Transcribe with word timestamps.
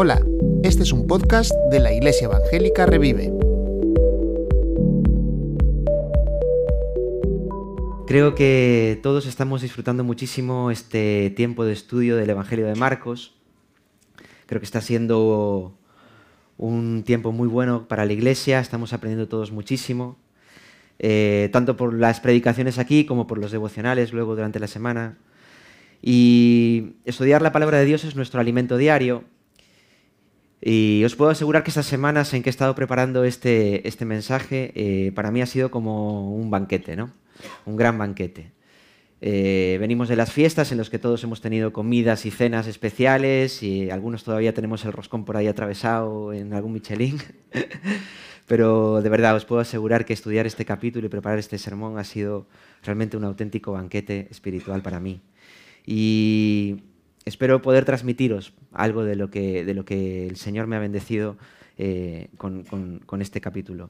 Hola, 0.00 0.24
este 0.62 0.84
es 0.84 0.92
un 0.92 1.06
podcast 1.06 1.50
de 1.70 1.80
la 1.80 1.92
Iglesia 1.92 2.26
Evangélica 2.26 2.86
Revive. 2.86 3.32
Creo 8.06 8.34
que 8.34 9.00
todos 9.02 9.26
estamos 9.26 9.60
disfrutando 9.60 10.04
muchísimo 10.04 10.70
este 10.70 11.30
tiempo 11.30 11.64
de 11.64 11.72
estudio 11.72 12.16
del 12.16 12.30
Evangelio 12.30 12.66
de 12.66 12.74
Marcos. 12.74 13.34
Creo 14.46 14.60
que 14.60 14.66
está 14.66 14.80
siendo 14.80 15.76
un 16.56 17.02
tiempo 17.04 17.32
muy 17.32 17.48
bueno 17.48 17.88
para 17.88 18.06
la 18.06 18.12
iglesia, 18.12 18.60
estamos 18.60 18.92
aprendiendo 18.92 19.28
todos 19.28 19.52
muchísimo, 19.52 20.16
eh, 21.00 21.50
tanto 21.52 21.76
por 21.76 21.92
las 21.92 22.20
predicaciones 22.20 22.78
aquí 22.78 23.04
como 23.04 23.26
por 23.26 23.38
los 23.38 23.50
devocionales 23.52 24.12
luego 24.12 24.36
durante 24.36 24.60
la 24.60 24.68
semana. 24.68 25.18
Y 26.02 26.94
estudiar 27.04 27.42
la 27.42 27.52
palabra 27.52 27.78
de 27.78 27.84
Dios 27.84 28.04
es 28.04 28.16
nuestro 28.16 28.40
alimento 28.40 28.76
diario. 28.76 29.24
Y 30.60 31.04
os 31.04 31.14
puedo 31.14 31.30
asegurar 31.30 31.62
que 31.62 31.70
estas 31.70 31.86
semanas 31.86 32.34
en 32.34 32.42
que 32.42 32.48
he 32.48 32.50
estado 32.50 32.74
preparando 32.74 33.24
este, 33.24 33.86
este 33.86 34.04
mensaje, 34.04 34.72
eh, 34.74 35.12
para 35.12 35.30
mí 35.30 35.40
ha 35.40 35.46
sido 35.46 35.70
como 35.70 36.34
un 36.34 36.50
banquete, 36.50 36.96
¿no? 36.96 37.12
Un 37.64 37.76
gran 37.76 37.96
banquete. 37.96 38.52
Eh, 39.20 39.78
venimos 39.80 40.08
de 40.08 40.14
las 40.14 40.32
fiestas 40.32 40.70
en 40.70 40.78
las 40.78 40.90
que 40.90 40.98
todos 40.98 41.24
hemos 41.24 41.40
tenido 41.40 41.72
comidas 41.72 42.24
y 42.24 42.30
cenas 42.30 42.68
especiales 42.68 43.64
y 43.64 43.90
algunos 43.90 44.22
todavía 44.22 44.54
tenemos 44.54 44.84
el 44.84 44.92
roscón 44.92 45.24
por 45.24 45.36
ahí 45.36 45.48
atravesado 45.48 46.32
en 46.32 46.52
algún 46.52 46.72
Michelin. 46.72 47.18
Pero 48.46 49.02
de 49.02 49.08
verdad 49.10 49.36
os 49.36 49.44
puedo 49.44 49.60
asegurar 49.60 50.06
que 50.06 50.12
estudiar 50.12 50.46
este 50.46 50.64
capítulo 50.64 51.06
y 51.06 51.10
preparar 51.10 51.38
este 51.38 51.58
sermón 51.58 51.98
ha 51.98 52.04
sido 52.04 52.46
realmente 52.82 53.16
un 53.16 53.24
auténtico 53.24 53.72
banquete 53.72 54.28
espiritual 54.30 54.82
para 54.82 55.00
mí. 55.00 55.20
Y 55.90 56.82
espero 57.24 57.62
poder 57.62 57.86
transmitiros 57.86 58.52
algo 58.72 59.04
de 59.04 59.16
lo 59.16 59.30
que, 59.30 60.26
el 60.28 60.36
Señor 60.36 60.66
me 60.66 60.76
ha 60.76 60.80
bendecido 60.80 61.38
eh, 61.78 62.28
con, 62.36 62.64
con 63.06 63.22
este 63.22 63.40
capítulo. 63.40 63.88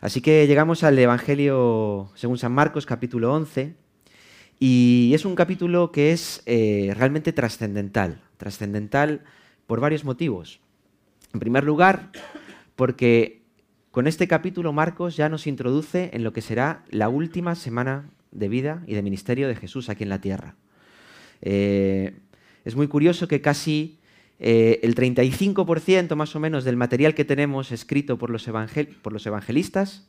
Así 0.00 0.22
que 0.22 0.46
llegamos 0.46 0.84
al 0.84 0.98
Evangelio 0.98 2.10
según 2.14 2.38
San 2.38 2.52
Marcos, 2.52 2.86
capítulo 2.86 3.34
11. 3.34 3.74
Y 4.58 5.12
es 5.12 5.26
un 5.26 5.34
capítulo 5.34 5.92
que 5.92 6.12
es 6.12 6.42
eh, 6.46 6.94
realmente 6.96 7.34
trascendental, 7.34 8.22
trascendental 8.38 9.22
por 9.66 9.80
varios 9.80 10.04
motivos. 10.04 10.60
En 11.34 11.40
primer 11.40 11.62
lugar, 11.62 12.10
porque 12.74 13.42
con 13.90 14.06
este 14.06 14.28
capítulo 14.28 14.72
Marcos 14.72 15.14
ya 15.14 15.28
nos 15.28 15.46
introduce 15.46 16.08
en 16.14 16.24
lo 16.24 16.32
que 16.32 16.40
será 16.40 16.84
la 16.88 17.10
última 17.10 17.54
semana 17.54 18.08
de 18.30 18.48
vida 18.48 18.82
y 18.86 18.94
de 18.94 19.02
ministerio 19.02 19.46
de 19.46 19.56
Jesús 19.56 19.90
aquí 19.90 20.04
en 20.04 20.08
la 20.08 20.22
tierra. 20.22 20.56
Eh, 21.42 22.14
es 22.64 22.76
muy 22.76 22.88
curioso 22.88 23.28
que 23.28 23.40
casi 23.40 23.98
eh, 24.38 24.80
el 24.82 24.94
35% 24.94 26.14
más 26.14 26.36
o 26.36 26.40
menos 26.40 26.64
del 26.64 26.76
material 26.76 27.14
que 27.14 27.24
tenemos 27.24 27.72
escrito 27.72 28.18
por 28.18 28.30
los, 28.30 28.48
por 29.02 29.12
los 29.12 29.26
evangelistas, 29.26 30.08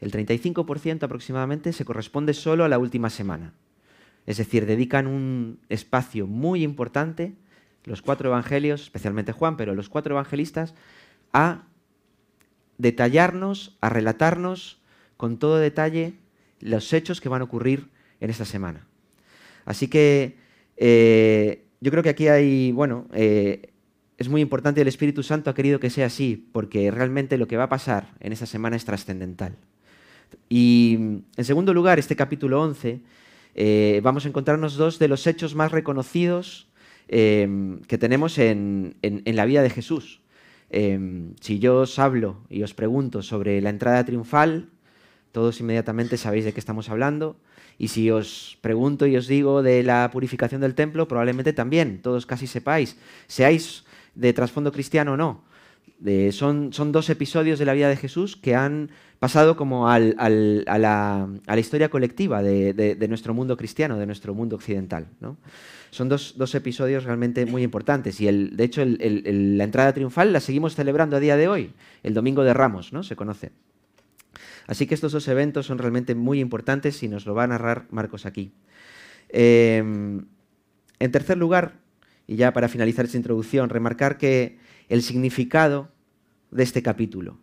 el 0.00 0.12
35% 0.12 1.02
aproximadamente 1.02 1.72
se 1.72 1.84
corresponde 1.84 2.34
solo 2.34 2.64
a 2.64 2.68
la 2.68 2.78
última 2.78 3.10
semana. 3.10 3.54
Es 4.26 4.36
decir, 4.36 4.66
dedican 4.66 5.06
un 5.06 5.60
espacio 5.68 6.26
muy 6.26 6.62
importante, 6.62 7.34
los 7.84 8.02
cuatro 8.02 8.30
evangelios, 8.30 8.82
especialmente 8.82 9.32
Juan, 9.32 9.56
pero 9.56 9.74
los 9.74 9.88
cuatro 9.88 10.14
evangelistas, 10.14 10.74
a 11.32 11.62
detallarnos, 12.78 13.76
a 13.80 13.88
relatarnos 13.88 14.80
con 15.16 15.38
todo 15.38 15.58
detalle 15.58 16.14
los 16.60 16.92
hechos 16.92 17.20
que 17.20 17.28
van 17.28 17.40
a 17.40 17.44
ocurrir 17.44 17.88
en 18.20 18.30
esta 18.30 18.44
semana. 18.44 18.86
Así 19.64 19.88
que 19.88 20.36
eh, 20.76 21.64
yo 21.80 21.90
creo 21.90 22.02
que 22.02 22.08
aquí 22.08 22.28
hay, 22.28 22.72
bueno, 22.72 23.06
eh, 23.12 23.72
es 24.18 24.28
muy 24.28 24.40
importante, 24.40 24.80
el 24.80 24.88
Espíritu 24.88 25.22
Santo 25.22 25.50
ha 25.50 25.54
querido 25.54 25.80
que 25.80 25.90
sea 25.90 26.06
así, 26.06 26.48
porque 26.52 26.90
realmente 26.90 27.38
lo 27.38 27.46
que 27.46 27.56
va 27.56 27.64
a 27.64 27.68
pasar 27.68 28.14
en 28.20 28.32
esta 28.32 28.46
semana 28.46 28.76
es 28.76 28.84
trascendental. 28.84 29.56
Y 30.48 30.94
en 31.36 31.44
segundo 31.44 31.72
lugar, 31.74 31.98
este 31.98 32.16
capítulo 32.16 32.60
11 32.62 33.00
eh, 33.54 34.00
vamos 34.02 34.24
a 34.24 34.28
encontrarnos 34.28 34.76
dos 34.76 34.98
de 34.98 35.08
los 35.08 35.26
hechos 35.26 35.54
más 35.54 35.72
reconocidos 35.72 36.68
que 37.08 37.98
tenemos 38.00 38.36
en, 38.38 38.96
la 39.00 39.44
vida 39.44 39.62
de 39.62 39.70
Jesús. 39.70 40.22
Si 40.68 41.58
yo 41.60 41.82
os 41.82 42.00
hablo 42.00 42.40
y 42.50 42.64
os 42.64 42.74
pregunto 42.74 43.22
sobre 43.22 43.60
la 43.60 43.70
entrada 43.70 44.04
triunfal, 44.04 44.70
todos 45.36 45.60
inmediatamente 45.60 46.16
sabéis 46.16 46.46
de 46.46 46.54
qué 46.54 46.60
estamos 46.60 46.88
hablando. 46.88 47.36
Y 47.76 47.88
si 47.88 48.10
os 48.10 48.56
pregunto 48.62 49.06
y 49.06 49.18
os 49.18 49.26
digo 49.26 49.62
de 49.62 49.82
la 49.82 50.08
purificación 50.10 50.62
del 50.62 50.74
templo, 50.74 51.08
probablemente 51.08 51.52
también, 51.52 52.00
todos 52.00 52.24
casi 52.24 52.46
sepáis, 52.46 52.96
seáis 53.26 53.84
de 54.14 54.32
trasfondo 54.32 54.72
cristiano 54.72 55.12
o 55.12 55.16
no. 55.18 55.44
son, 56.32 56.72
son 56.72 56.90
dos 56.90 57.10
episodios 57.10 57.58
de 57.58 57.66
la 57.66 57.74
vida 57.74 57.90
de 57.90 57.98
Jesús 57.98 58.34
que 58.34 58.54
han 58.54 58.88
pasado 59.18 59.58
como 59.58 59.90
a, 59.90 59.98
la, 59.98 61.28
historia 61.58 61.90
colectiva 61.90 62.42
de, 62.42 63.06
nuestro 63.06 63.34
mundo 63.34 63.58
cristiano, 63.58 63.98
de 63.98 64.06
nuestro 64.06 64.32
mundo 64.32 64.56
occidental. 64.56 65.04
Son 65.90 66.08
dos, 66.08 66.54
episodios 66.54 67.04
realmente 67.04 67.44
muy 67.44 67.62
importantes 67.62 68.22
y 68.22 68.28
el, 68.28 68.56
de 68.56 68.64
hecho 68.64 68.82
la 68.86 69.64
entrada 69.64 69.92
triunfal 69.92 70.32
la 70.32 70.40
seguimos 70.40 70.74
celebrando 70.74 71.18
a 71.18 71.20
día 71.20 71.36
de 71.36 71.46
hoy, 71.46 71.74
el 72.02 72.14
Domingo 72.14 72.42
de 72.42 72.54
Ramos, 72.54 72.94
¿no? 72.94 73.02
se 73.02 73.16
conoce. 73.16 73.52
Así 74.66 74.86
que 74.86 74.94
estos 74.94 75.12
dos 75.12 75.28
eventos 75.28 75.66
son 75.66 75.78
realmente 75.78 76.14
muy 76.14 76.40
importantes 76.40 77.02
y 77.02 77.08
nos 77.08 77.26
lo 77.26 77.34
va 77.34 77.44
a 77.44 77.48
narrar 77.48 77.86
Marcos 77.90 78.26
aquí. 78.26 78.52
Em, 79.28 80.26
en 80.98 81.12
tercer 81.12 81.38
lugar, 81.38 81.74
y 82.26 82.36
ya 82.36 82.52
para 82.52 82.68
finalizar 82.68 83.04
esta 83.04 83.16
introducción, 83.16 83.68
remarcar 83.68 84.18
que 84.18 84.58
el 84.88 85.02
significado 85.02 85.88
de 86.50 86.62
este 86.62 86.82
capítulo. 86.82 87.38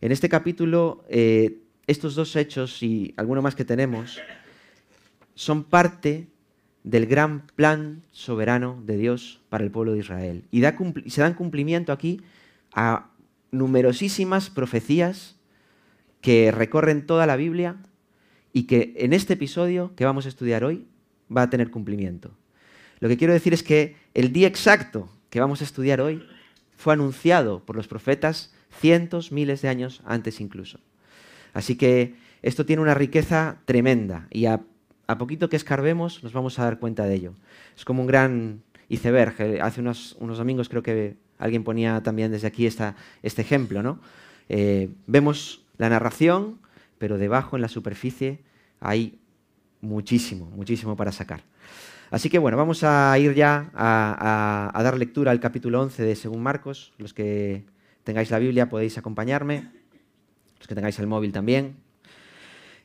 En 0.00 0.12
este 0.12 0.28
capítulo, 0.28 1.04
eh, 1.08 1.58
estos 1.86 2.14
dos 2.14 2.34
hechos 2.36 2.82
y 2.82 3.14
alguno 3.16 3.42
más 3.42 3.54
que 3.54 3.64
tenemos 3.64 4.20
son 5.34 5.64
parte 5.64 6.26
del 6.82 7.06
gran 7.06 7.46
plan 7.54 8.02
soberano 8.12 8.82
de 8.84 8.96
Dios 8.96 9.40
para 9.48 9.64
el 9.64 9.70
pueblo 9.70 9.92
de 9.92 10.00
Israel. 10.00 10.44
Y 10.50 10.62
se 11.10 11.20
dan 11.20 11.34
cumplimiento 11.34 11.92
aquí 11.92 12.22
a 12.72 13.10
numerosísimas 13.50 14.50
profecías 14.50 15.35
que 16.26 16.50
recorren 16.50 17.06
toda 17.06 17.24
la 17.24 17.36
Biblia 17.36 17.76
y 18.52 18.64
que 18.64 18.94
en 18.96 19.12
este 19.12 19.34
episodio 19.34 19.92
que 19.94 20.04
vamos 20.04 20.26
a 20.26 20.28
estudiar 20.28 20.64
hoy 20.64 20.84
va 21.30 21.42
a 21.42 21.50
tener 21.50 21.70
cumplimiento. 21.70 22.32
Lo 22.98 23.08
que 23.08 23.16
quiero 23.16 23.32
decir 23.32 23.54
es 23.54 23.62
que 23.62 23.94
el 24.12 24.32
día 24.32 24.48
exacto 24.48 25.08
que 25.30 25.38
vamos 25.38 25.60
a 25.60 25.64
estudiar 25.64 26.00
hoy 26.00 26.26
fue 26.76 26.94
anunciado 26.94 27.64
por 27.64 27.76
los 27.76 27.86
profetas 27.86 28.52
cientos, 28.76 29.30
miles 29.30 29.62
de 29.62 29.68
años 29.68 30.02
antes 30.04 30.40
incluso. 30.40 30.80
Así 31.52 31.76
que 31.76 32.16
esto 32.42 32.66
tiene 32.66 32.82
una 32.82 32.94
riqueza 32.94 33.58
tremenda 33.64 34.26
y 34.32 34.46
a, 34.46 34.62
poquito 35.18 35.48
que 35.48 35.54
escarbemos 35.54 36.24
nos 36.24 36.32
vamos 36.32 36.58
a 36.58 36.64
dar 36.64 36.80
cuenta 36.80 37.04
de 37.04 37.14
ello. 37.14 37.34
Es 37.76 37.84
como 37.84 38.00
un 38.00 38.08
gran 38.08 38.62
iceberg. 38.88 39.62
Hace 39.62 39.80
unos, 39.80 40.16
domingos 40.18 40.68
creo 40.68 40.82
que 40.82 41.14
alguien 41.38 41.62
ponía 41.62 42.02
también 42.02 42.32
desde 42.32 42.48
aquí 42.48 42.66
este 42.66 42.94
ejemplo. 43.22 43.84
¿no? 43.84 44.00
Eh, 44.48 44.88
vemos 45.06 45.62
la 45.78 45.88
narración, 45.88 46.58
pero 46.98 47.18
debajo 47.18 47.56
en 47.56 47.62
la 47.62 47.68
superficie 47.68 48.40
hay 48.80 49.18
muchísimo, 49.80 50.46
muchísimo 50.46 50.96
para 50.96 51.12
sacar. 51.12 51.42
Así 52.10 52.30
que 52.30 52.38
bueno, 52.38 52.56
vamos 52.56 52.84
a 52.84 53.18
ir 53.18 53.34
ya 53.34 53.70
a, 53.74 54.80
dar 54.82 54.96
lectura 54.96 55.32
al 55.32 55.40
capítulo 55.40 55.80
11 55.82 56.02
de 56.04 56.16
Según 56.16 56.42
Marcos. 56.42 56.92
Los 56.98 57.12
que 57.12 57.64
tengáis 58.04 58.30
la 58.30 58.38
Biblia 58.38 58.68
podéis 58.68 58.96
acompañarme, 58.96 59.70
los 60.58 60.68
que 60.68 60.74
tengáis 60.74 60.98
el 60.98 61.08
móvil 61.08 61.32
también. 61.32 61.76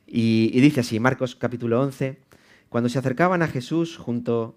Y, 0.06 0.60
dice 0.60 0.80
así, 0.80 1.00
Marcos 1.00 1.36
capítulo 1.36 1.80
11, 1.80 2.18
cuando 2.68 2.88
se 2.88 2.98
acercaban 2.98 3.42
a 3.42 3.48
Jesús 3.48 3.96
junto, 3.96 4.56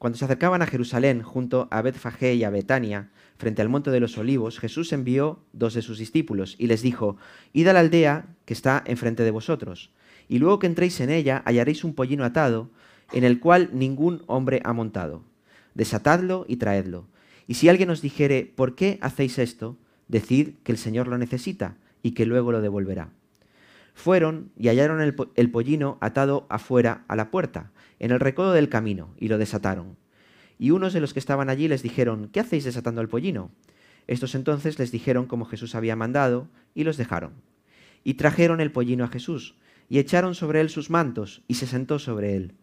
cuando 0.00 0.18
se 0.18 0.24
acercaban 0.24 0.62
a 0.62 0.66
Jerusalén 0.66 1.22
junto 1.22 1.68
a 1.70 1.82
Betfagé 1.82 2.34
y 2.34 2.42
a 2.42 2.48
Betania, 2.48 3.10
frente 3.36 3.60
al 3.60 3.68
monte 3.68 3.90
de 3.90 4.00
los 4.00 4.16
olivos, 4.16 4.58
Jesús 4.58 4.94
envió 4.94 5.40
dos 5.52 5.74
de 5.74 5.82
sus 5.82 5.98
discípulos 5.98 6.56
y 6.58 6.68
les 6.68 6.80
dijo, 6.80 7.18
id 7.52 7.68
a 7.68 7.74
la 7.74 7.80
aldea 7.80 8.24
que 8.46 8.54
está 8.54 8.82
enfrente 8.86 9.24
de 9.24 9.30
vosotros, 9.30 9.90
y 10.26 10.38
luego 10.38 10.58
que 10.58 10.68
entréis 10.68 10.98
en 11.00 11.10
ella 11.10 11.42
hallaréis 11.44 11.84
un 11.84 11.92
pollino 11.92 12.24
atado, 12.24 12.70
en 13.12 13.24
el 13.24 13.40
cual 13.40 13.68
ningún 13.74 14.22
hombre 14.26 14.62
ha 14.64 14.72
montado. 14.72 15.22
Desatadlo 15.74 16.46
y 16.48 16.56
traedlo. 16.56 17.06
Y 17.46 17.54
si 17.56 17.68
alguien 17.68 17.90
os 17.90 18.00
dijere, 18.00 18.50
¿por 18.56 18.76
qué 18.76 18.98
hacéis 19.02 19.38
esto? 19.38 19.76
Decid 20.08 20.54
que 20.64 20.72
el 20.72 20.78
Señor 20.78 21.08
lo 21.08 21.18
necesita 21.18 21.76
y 22.02 22.12
que 22.12 22.24
luego 22.24 22.52
lo 22.52 22.62
devolverá. 22.62 23.10
Fueron 23.92 24.50
y 24.56 24.68
hallaron 24.68 25.02
el, 25.02 25.50
pollino 25.50 25.98
atado 26.00 26.46
afuera 26.48 27.04
a 27.06 27.16
la 27.16 27.30
puerta, 27.30 27.70
en 28.00 28.10
el 28.10 28.18
recodo 28.18 28.52
del 28.52 28.68
camino, 28.68 29.14
y 29.18 29.28
lo 29.28 29.38
desataron. 29.38 29.96
Y 30.58 30.72
unos 30.72 30.92
de 30.92 31.00
los 31.00 31.12
que 31.12 31.20
estaban 31.20 31.48
allí 31.48 31.68
les 31.68 31.82
dijeron, 31.82 32.28
¿qué 32.32 32.40
hacéis 32.40 32.64
desatando 32.64 33.00
el 33.00 33.08
pollino? 33.08 33.52
Estos 34.08 34.34
entonces 34.34 34.78
les 34.80 34.90
dijeron 34.90 35.26
como 35.26 35.44
Jesús 35.44 35.76
había 35.76 35.94
mandado, 35.94 36.48
y 36.74 36.82
los 36.82 36.96
dejaron. 36.96 37.34
Y 38.02 38.14
trajeron 38.14 38.60
el 38.60 38.72
pollino 38.72 39.04
a 39.04 39.08
Jesús, 39.08 39.54
y 39.88 39.98
echaron 39.98 40.34
sobre 40.34 40.60
él 40.60 40.70
sus 40.70 40.90
mantos, 40.90 41.42
y 41.46 41.54
se 41.54 41.66
sentó 41.66 41.98
sobre 41.98 42.34
él. 42.34 42.54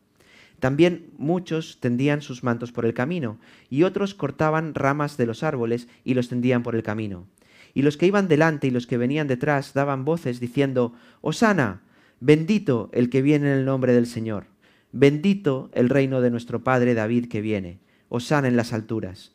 También 0.59 1.11
muchos 1.17 1.79
tendían 1.79 2.21
sus 2.21 2.43
mantos 2.43 2.71
por 2.71 2.85
el 2.85 2.93
camino, 2.93 3.39
y 3.69 3.83
otros 3.83 4.15
cortaban 4.15 4.73
ramas 4.73 5.17
de 5.17 5.27
los 5.27 5.43
árboles 5.43 5.87
y 6.03 6.15
los 6.15 6.29
tendían 6.29 6.63
por 6.63 6.75
el 6.75 6.83
camino. 6.83 7.27
Y 7.73 7.83
los 7.83 7.95
que 7.95 8.07
iban 8.07 8.27
delante 8.27 8.65
y 8.67 8.71
los 8.71 8.87
que 8.87 8.97
venían 8.97 9.27
detrás 9.27 9.73
daban 9.73 10.03
voces 10.03 10.39
diciendo, 10.39 10.93
Osana, 11.21 11.81
bendito 12.19 12.89
el 12.91 13.09
que 13.09 13.21
viene 13.21 13.51
en 13.51 13.59
el 13.59 13.65
nombre 13.65 13.93
del 13.93 14.07
Señor, 14.07 14.47
bendito 14.91 15.69
el 15.73 15.89
reino 15.89 16.21
de 16.21 16.31
nuestro 16.31 16.63
Padre 16.63 16.93
David 16.93 17.27
que 17.27 17.41
viene, 17.41 17.79
Osana 18.09 18.47
en 18.47 18.57
las 18.57 18.73
alturas. 18.73 19.33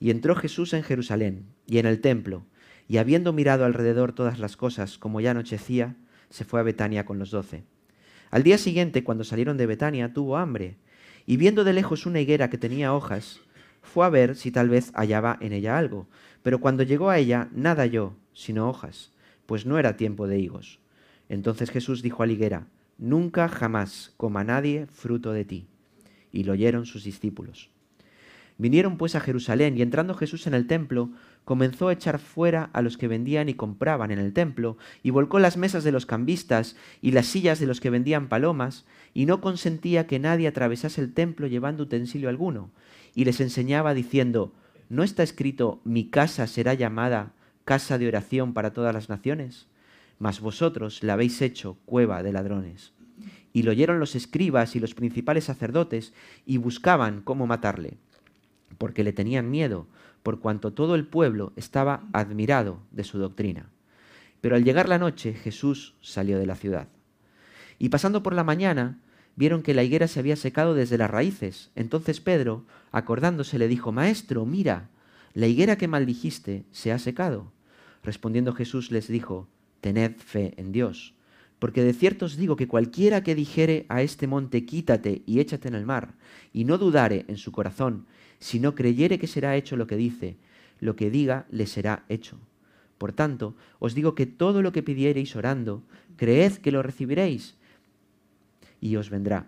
Y 0.00 0.10
entró 0.10 0.34
Jesús 0.34 0.72
en 0.72 0.82
Jerusalén 0.82 1.46
y 1.66 1.78
en 1.78 1.86
el 1.86 2.00
templo, 2.00 2.44
y 2.88 2.98
habiendo 2.98 3.32
mirado 3.32 3.64
alrededor 3.64 4.12
todas 4.12 4.38
las 4.38 4.56
cosas, 4.56 4.98
como 4.98 5.20
ya 5.20 5.30
anochecía, 5.30 5.96
se 6.30 6.44
fue 6.44 6.60
a 6.60 6.64
Betania 6.64 7.04
con 7.04 7.18
los 7.18 7.30
doce. 7.30 7.64
Al 8.30 8.42
día 8.42 8.58
siguiente, 8.58 9.04
cuando 9.04 9.24
salieron 9.24 9.56
de 9.56 9.66
Betania, 9.66 10.12
tuvo 10.12 10.36
hambre, 10.36 10.76
y 11.26 11.36
viendo 11.36 11.64
de 11.64 11.72
lejos 11.72 12.06
una 12.06 12.20
higuera 12.20 12.50
que 12.50 12.58
tenía 12.58 12.92
hojas, 12.92 13.40
fue 13.82 14.04
a 14.04 14.10
ver 14.10 14.36
si 14.36 14.50
tal 14.50 14.68
vez 14.68 14.90
hallaba 14.94 15.38
en 15.40 15.52
ella 15.52 15.78
algo. 15.78 16.08
Pero 16.42 16.60
cuando 16.60 16.82
llegó 16.82 17.10
a 17.10 17.18
ella, 17.18 17.48
nada 17.52 17.82
halló, 17.82 18.14
sino 18.32 18.68
hojas, 18.68 19.12
pues 19.46 19.66
no 19.66 19.78
era 19.78 19.96
tiempo 19.96 20.26
de 20.26 20.38
higos. 20.38 20.80
Entonces 21.28 21.70
Jesús 21.70 22.02
dijo 22.02 22.22
a 22.22 22.26
la 22.26 22.32
higuera, 22.32 22.66
Nunca 22.98 23.48
jamás 23.48 24.12
coma 24.16 24.44
nadie 24.44 24.86
fruto 24.86 25.32
de 25.32 25.44
ti. 25.44 25.66
Y 26.32 26.44
lo 26.44 26.52
oyeron 26.52 26.86
sus 26.86 27.04
discípulos. 27.04 27.70
Vinieron 28.56 28.98
pues 28.98 29.16
a 29.16 29.20
Jerusalén, 29.20 29.76
y 29.76 29.82
entrando 29.82 30.14
Jesús 30.14 30.46
en 30.46 30.54
el 30.54 30.66
templo, 30.66 31.10
comenzó 31.44 31.88
a 31.88 31.92
echar 31.92 32.20
fuera 32.20 32.70
a 32.72 32.82
los 32.82 32.96
que 32.96 33.08
vendían 33.08 33.48
y 33.48 33.54
compraban 33.54 34.12
en 34.12 34.20
el 34.20 34.32
templo, 34.32 34.78
y 35.02 35.10
volcó 35.10 35.40
las 35.40 35.56
mesas 35.56 35.82
de 35.82 35.90
los 35.90 36.06
cambistas 36.06 36.76
y 37.02 37.10
las 37.10 37.26
sillas 37.26 37.58
de 37.58 37.66
los 37.66 37.80
que 37.80 37.90
vendían 37.90 38.28
palomas, 38.28 38.84
y 39.12 39.26
no 39.26 39.40
consentía 39.40 40.06
que 40.06 40.20
nadie 40.20 40.46
atravesase 40.46 41.00
el 41.00 41.12
templo 41.12 41.48
llevando 41.48 41.82
utensilio 41.82 42.28
alguno, 42.28 42.70
y 43.14 43.24
les 43.24 43.40
enseñaba 43.40 43.92
diciendo, 43.92 44.52
¿no 44.88 45.02
está 45.02 45.24
escrito, 45.24 45.80
mi 45.84 46.08
casa 46.08 46.46
será 46.46 46.74
llamada 46.74 47.32
casa 47.64 47.98
de 47.98 48.06
oración 48.06 48.52
para 48.54 48.72
todas 48.72 48.94
las 48.94 49.08
naciones? 49.08 49.66
Mas 50.18 50.40
vosotros 50.40 51.02
la 51.02 51.14
habéis 51.14 51.42
hecho 51.42 51.76
cueva 51.84 52.22
de 52.22 52.32
ladrones. 52.32 52.92
Y 53.52 53.62
lo 53.62 53.70
oyeron 53.70 54.00
los 54.00 54.14
escribas 54.14 54.74
y 54.76 54.80
los 54.80 54.94
principales 54.94 55.44
sacerdotes, 55.44 56.12
y 56.44 56.56
buscaban 56.58 57.20
cómo 57.22 57.46
matarle, 57.46 57.98
porque 58.78 59.04
le 59.04 59.12
tenían 59.12 59.50
miedo, 59.50 59.86
por 60.22 60.40
cuanto 60.40 60.72
todo 60.72 60.94
el 60.94 61.06
pueblo 61.06 61.52
estaba 61.56 62.04
admirado 62.12 62.80
de 62.90 63.04
su 63.04 63.18
doctrina. 63.18 63.70
Pero 64.40 64.56
al 64.56 64.64
llegar 64.64 64.88
la 64.88 64.98
noche 64.98 65.34
Jesús 65.34 65.94
salió 66.00 66.38
de 66.38 66.46
la 66.46 66.56
ciudad. 66.56 66.88
Y 67.78 67.90
pasando 67.90 68.22
por 68.22 68.34
la 68.34 68.44
mañana, 68.44 68.98
vieron 69.36 69.62
que 69.62 69.74
la 69.74 69.82
higuera 69.82 70.08
se 70.08 70.20
había 70.20 70.36
secado 70.36 70.74
desde 70.74 70.98
las 70.98 71.10
raíces. 71.10 71.70
Entonces 71.74 72.20
Pedro, 72.20 72.64
acordándose, 72.92 73.58
le 73.58 73.68
dijo, 73.68 73.92
Maestro, 73.92 74.46
mira, 74.46 74.88
la 75.34 75.46
higuera 75.46 75.76
que 75.76 75.88
maldijiste 75.88 76.64
se 76.70 76.92
ha 76.92 76.98
secado. 76.98 77.52
Respondiendo 78.02 78.52
Jesús 78.52 78.90
les 78.90 79.08
dijo, 79.08 79.48
Tened 79.84 80.16
fe 80.16 80.54
en 80.56 80.72
Dios, 80.72 81.12
porque 81.58 81.84
de 81.84 81.92
cierto 81.92 82.24
os 82.24 82.38
digo 82.38 82.56
que 82.56 82.66
cualquiera 82.66 83.22
que 83.22 83.34
dijere 83.34 83.84
a 83.90 84.00
este 84.00 84.26
monte, 84.26 84.64
quítate 84.64 85.20
y 85.26 85.40
échate 85.40 85.68
en 85.68 85.74
el 85.74 85.84
mar, 85.84 86.14
y 86.54 86.64
no 86.64 86.78
dudare 86.78 87.26
en 87.28 87.36
su 87.36 87.52
corazón, 87.52 88.06
si 88.38 88.60
no 88.60 88.74
creyere 88.74 89.18
que 89.18 89.26
será 89.26 89.56
hecho 89.56 89.76
lo 89.76 89.86
que 89.86 89.96
dice, 89.96 90.38
lo 90.80 90.96
que 90.96 91.10
diga 91.10 91.44
le 91.50 91.66
será 91.66 92.06
hecho. 92.08 92.38
Por 92.96 93.12
tanto, 93.12 93.56
os 93.78 93.94
digo 93.94 94.14
que 94.14 94.24
todo 94.24 94.62
lo 94.62 94.72
que 94.72 94.82
pidiereis 94.82 95.36
orando, 95.36 95.82
creed 96.16 96.54
que 96.64 96.72
lo 96.72 96.82
recibiréis 96.82 97.54
y 98.80 98.96
os 98.96 99.10
vendrá. 99.10 99.44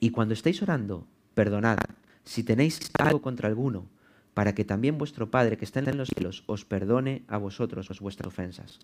Y 0.00 0.10
cuando 0.10 0.34
estéis 0.34 0.62
orando, 0.62 1.06
perdonad 1.34 1.78
si 2.24 2.42
tenéis 2.42 2.80
algo 2.98 3.22
contra 3.22 3.46
alguno, 3.46 3.86
para 4.34 4.56
que 4.56 4.64
también 4.64 4.98
vuestro 4.98 5.30
Padre 5.30 5.56
que 5.56 5.64
está 5.64 5.78
en 5.78 5.96
los 5.96 6.08
cielos 6.08 6.42
os 6.46 6.64
perdone 6.64 7.22
a 7.28 7.38
vosotros 7.38 7.86
vuestras 8.00 8.26
ofensas. 8.26 8.80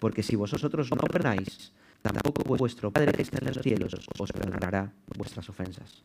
Porque 0.00 0.24
si 0.24 0.34
vosotros 0.34 0.90
no 0.90 0.96
perdonáis, 0.96 1.72
tampoco 2.02 2.42
vuestro 2.56 2.90
Padre 2.90 3.12
que 3.12 3.22
está 3.22 3.38
en 3.38 3.54
los 3.54 3.62
cielos 3.62 3.94
os 4.18 4.32
perdonará 4.32 4.92
vuestras 5.16 5.48
ofensas. 5.48 6.02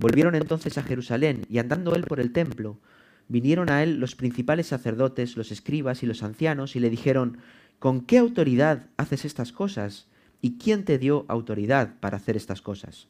Volvieron 0.00 0.36
entonces 0.36 0.78
a 0.78 0.82
Jerusalén 0.82 1.44
y 1.50 1.58
andando 1.58 1.94
él 1.94 2.04
por 2.04 2.20
el 2.20 2.32
templo, 2.32 2.78
vinieron 3.26 3.70
a 3.70 3.82
él 3.82 3.98
los 3.98 4.14
principales 4.14 4.68
sacerdotes, 4.68 5.36
los 5.36 5.50
escribas 5.50 6.02
y 6.02 6.06
los 6.06 6.22
ancianos 6.22 6.76
y 6.76 6.80
le 6.80 6.90
dijeron, 6.90 7.38
¿con 7.78 8.02
qué 8.02 8.18
autoridad 8.18 8.86
haces 8.96 9.24
estas 9.24 9.52
cosas? 9.52 10.06
¿Y 10.40 10.58
quién 10.58 10.84
te 10.84 10.98
dio 10.98 11.24
autoridad 11.28 11.94
para 12.00 12.18
hacer 12.18 12.36
estas 12.36 12.62
cosas? 12.62 13.08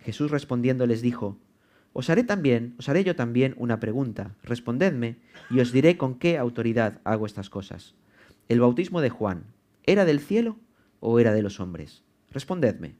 Jesús 0.00 0.30
respondiendo 0.30 0.86
les 0.86 1.02
dijo, 1.02 1.36
os 1.92 2.08
haré 2.10 2.22
también, 2.22 2.74
os 2.78 2.88
haré 2.88 3.04
yo 3.04 3.16
también 3.16 3.54
una 3.58 3.80
pregunta, 3.80 4.34
respondedme 4.44 5.16
y 5.50 5.60
os 5.60 5.72
diré 5.72 5.96
con 5.96 6.14
qué 6.14 6.38
autoridad 6.38 7.00
hago 7.04 7.26
estas 7.26 7.50
cosas. 7.50 7.94
El 8.48 8.60
bautismo 8.60 9.02
de 9.02 9.10
Juan, 9.10 9.44
¿era 9.84 10.06
del 10.06 10.20
cielo 10.20 10.56
o 11.00 11.20
era 11.20 11.34
de 11.34 11.42
los 11.42 11.60
hombres? 11.60 12.02
Respondedme. 12.30 12.94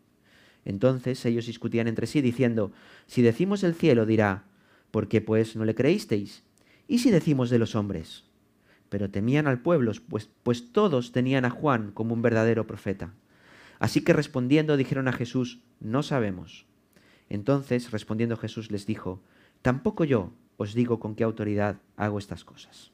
Entonces 0.67 1.25
ellos 1.25 1.47
discutían 1.47 1.89
entre 1.89 2.07
sí, 2.07 2.21
diciendo, 2.21 2.71
si 3.07 3.23
decimos 3.23 3.63
del 3.63 3.75
cielo, 3.75 4.05
dirá, 4.05 4.45
¿por 4.91 5.09
qué 5.09 5.23
pues 5.23 5.57
no 5.57 5.65
le 5.65 5.75
creísteis? 5.75 6.43
¿Y 6.87 6.99
si 6.99 7.11
decimos 7.11 7.49
de 7.49 7.59
los 7.59 7.75
hombres? 7.77 8.25
Pero 8.91 9.09
temían 9.09 9.47
al 9.47 9.63
pueblo, 9.63 9.93
pues, 10.11 10.29
pues 10.43 10.71
todos 10.71 11.13
tenían 11.13 11.47
a 11.47 11.51
Juan 11.51 11.93
como 11.93 12.13
un 12.13 12.21
verdadero 12.21 12.67
profeta. 12.67 13.15
Así 13.79 14.03
que 14.05 14.13
respondiendo 14.13 14.77
dijeron 14.77 15.09
a 15.09 15.15
Jesús, 15.15 15.61
no 15.81 16.03
sabemos. 16.03 16.67
Entonces 17.31 17.91
respondiendo 17.91 18.37
Jesús 18.37 18.71
les 18.71 18.85
dijo, 18.85 19.23
tampoco 19.63 20.05
yo 20.05 20.35
os 20.59 20.75
digo 20.75 21.01
con 21.01 21.15
qué 21.15 21.25
autoridad 21.25 21.81
hago 21.97 22.19
estas 22.19 22.45
cosas. 22.45 22.93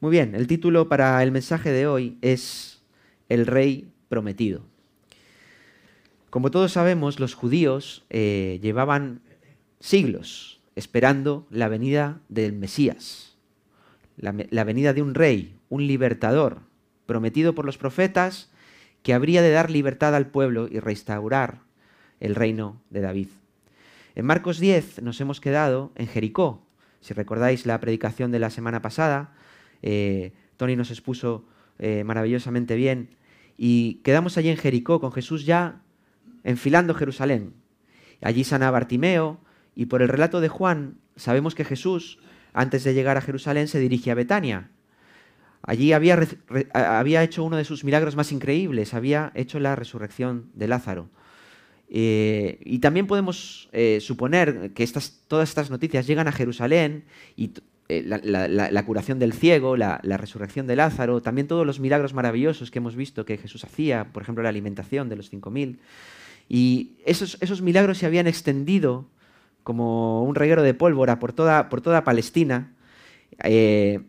Muy 0.00 0.12
bien, 0.12 0.34
el 0.34 0.46
título 0.46 0.88
para 0.88 1.22
el 1.22 1.30
mensaje 1.30 1.70
de 1.70 1.86
hoy 1.86 2.16
es 2.22 2.80
El 3.28 3.46
Rey 3.46 3.92
Prometido. 4.08 4.62
Como 6.30 6.50
todos 6.50 6.72
sabemos, 6.72 7.20
los 7.20 7.34
judíos 7.34 8.06
eh, 8.08 8.58
llevaban 8.62 9.20
siglos 9.78 10.62
esperando 10.74 11.46
la 11.50 11.68
venida 11.68 12.18
del 12.30 12.54
Mesías, 12.54 13.36
la, 14.16 14.34
la 14.48 14.64
venida 14.64 14.94
de 14.94 15.02
un 15.02 15.14
rey, 15.14 15.54
un 15.68 15.86
libertador, 15.86 16.62
prometido 17.04 17.54
por 17.54 17.66
los 17.66 17.76
profetas, 17.76 18.50
que 19.02 19.12
habría 19.12 19.42
de 19.42 19.50
dar 19.50 19.70
libertad 19.70 20.14
al 20.14 20.28
pueblo 20.28 20.66
y 20.66 20.80
restaurar 20.80 21.60
el 22.20 22.36
reino 22.36 22.80
de 22.88 23.02
David. 23.02 23.28
En 24.14 24.24
Marcos 24.24 24.60
10 24.60 25.02
nos 25.02 25.20
hemos 25.20 25.42
quedado 25.42 25.92
en 25.94 26.06
Jericó. 26.06 26.64
Si 27.02 27.12
recordáis 27.12 27.66
la 27.66 27.78
predicación 27.80 28.32
de 28.32 28.38
la 28.38 28.48
semana 28.48 28.80
pasada, 28.80 29.34
eh, 29.82 30.32
Tony 30.56 30.76
nos 30.76 30.90
expuso 30.90 31.44
eh, 31.78 32.04
maravillosamente 32.04 32.76
bien, 32.76 33.16
y 33.56 33.94
quedamos 34.04 34.36
allí 34.38 34.48
en 34.48 34.56
Jericó 34.56 35.00
con 35.00 35.12
Jesús 35.12 35.44
ya 35.44 35.82
enfilando 36.44 36.94
Jerusalén. 36.94 37.54
Allí 38.22 38.44
sana 38.44 38.70
Bartimeo 38.70 39.40
y 39.74 39.86
por 39.86 40.02
el 40.02 40.08
relato 40.08 40.40
de 40.40 40.48
Juan 40.48 40.98
sabemos 41.16 41.54
que 41.54 41.64
Jesús, 41.64 42.18
antes 42.52 42.84
de 42.84 42.94
llegar 42.94 43.16
a 43.16 43.20
Jerusalén, 43.20 43.68
se 43.68 43.78
dirige 43.78 44.10
a 44.10 44.14
Betania. 44.14 44.70
Allí 45.62 45.92
había, 45.92 46.18
había 46.72 47.22
hecho 47.22 47.44
uno 47.44 47.56
de 47.58 47.64
sus 47.64 47.84
milagros 47.84 48.16
más 48.16 48.32
increíbles, 48.32 48.94
había 48.94 49.30
hecho 49.34 49.60
la 49.60 49.76
resurrección 49.76 50.50
de 50.54 50.68
Lázaro. 50.68 51.10
Eh, 51.90 52.60
y 52.64 52.78
también 52.78 53.06
podemos 53.06 53.68
suponer 54.00 54.72
que 54.72 54.86
todas 55.28 55.48
estas 55.48 55.70
noticias 55.70 56.06
llegan 56.06 56.28
a 56.28 56.32
Jerusalén 56.32 57.04
y 57.36 57.52
eh, 57.90 58.04
la, 58.04 58.84
curación 58.84 59.18
del 59.18 59.32
ciego, 59.32 59.76
la, 59.76 59.98
resurrección 59.98 60.68
de 60.68 60.76
Lázaro, 60.76 61.20
también 61.22 61.48
todos 61.48 61.66
los 61.66 61.80
milagros 61.80 62.14
maravillosos 62.14 62.70
que 62.70 62.78
hemos 62.78 62.94
visto 62.94 63.24
que 63.24 63.36
Jesús 63.36 63.64
hacía, 63.64 64.12
por 64.12 64.22
ejemplo 64.22 64.44
la 64.44 64.48
alimentación 64.48 65.08
de 65.08 65.16
los 65.16 65.32
5.000. 65.32 65.78
Y 66.48 66.92
esos, 67.04 67.62
milagros 67.62 67.98
se 67.98 68.06
habían 68.06 68.28
extendido 68.28 69.08
como 69.64 70.22
un 70.22 70.36
reguero 70.36 70.62
de 70.62 70.72
pólvora 70.72 71.18
por 71.18 71.32
toda, 71.32 71.68
por 71.68 71.80
toda 71.80 72.04
Palestina. 72.04 72.76
Eh, 73.42 74.00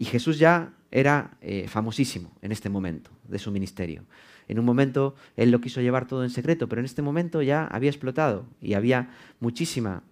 y 0.00 0.04
Jesús 0.06 0.40
ya 0.40 0.72
era 0.90 1.36
eh, 1.40 1.68
famosísimo 1.68 2.32
en 2.42 2.50
este 2.50 2.68
momento 2.68 3.12
de 3.28 3.38
su 3.38 3.52
ministerio. 3.52 4.04
En 4.48 4.58
un 4.58 4.64
momento 4.64 5.14
él 5.36 5.52
lo 5.52 5.60
quiso 5.60 5.80
llevar 5.80 6.08
todo 6.08 6.24
en 6.24 6.30
secreto, 6.30 6.68
pero 6.68 6.80
en 6.80 6.86
este 6.86 7.02
momento 7.02 7.40
ya 7.40 7.66
había 7.66 7.90
explotado 7.90 8.46
y 8.60 8.74
había 8.74 9.10
muchísima 9.38 10.02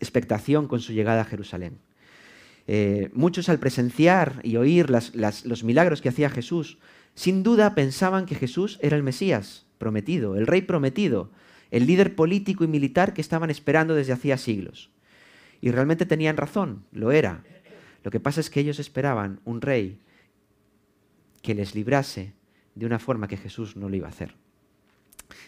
expectación 0.00 0.66
con 0.66 0.80
su 0.80 0.92
llegada 0.92 1.20
a 1.20 1.24
Jerusalén. 1.24 1.85
Eh, 2.68 3.10
muchos 3.12 3.48
al 3.48 3.58
presenciar 3.58 4.40
y 4.42 4.56
oír 4.56 4.90
los 4.90 5.64
milagros 5.64 6.00
que 6.00 6.08
hacía 6.08 6.30
Jesús, 6.30 6.78
sin 7.14 7.42
duda 7.42 7.74
pensaban 7.74 8.26
que 8.26 8.34
Jesús 8.34 8.78
era 8.82 8.96
el 8.96 9.02
Mesías, 9.02 9.66
prometido, 9.78 10.36
el 10.36 10.46
rey 10.46 10.62
prometido, 10.62 11.30
el 11.70 11.86
líder 11.86 12.14
político 12.14 12.64
y 12.64 12.68
militar 12.68 13.14
que 13.14 13.20
estaban 13.20 13.50
esperando 13.50 13.94
desde 13.94 14.12
hacía 14.12 14.36
siglos. 14.36 14.90
Y 15.60 15.70
realmente 15.70 16.06
tenían 16.06 16.36
razón, 16.36 16.84
lo 16.92 17.12
era. 17.12 17.44
Lo 18.04 18.10
que 18.10 18.20
pasa 18.20 18.40
es 18.40 18.50
que 18.50 18.60
ellos 18.60 18.78
esperaban 18.78 19.40
un 19.44 19.60
rey 19.60 19.98
que 21.42 21.54
les 21.54 21.74
librase 21.74 22.34
de 22.74 22.86
una 22.86 22.98
forma 22.98 23.28
que 23.28 23.36
Jesús 23.36 23.76
no 23.76 23.88
lo 23.88 23.96
iba 23.96 24.06
a 24.06 24.10
hacer. 24.10 24.34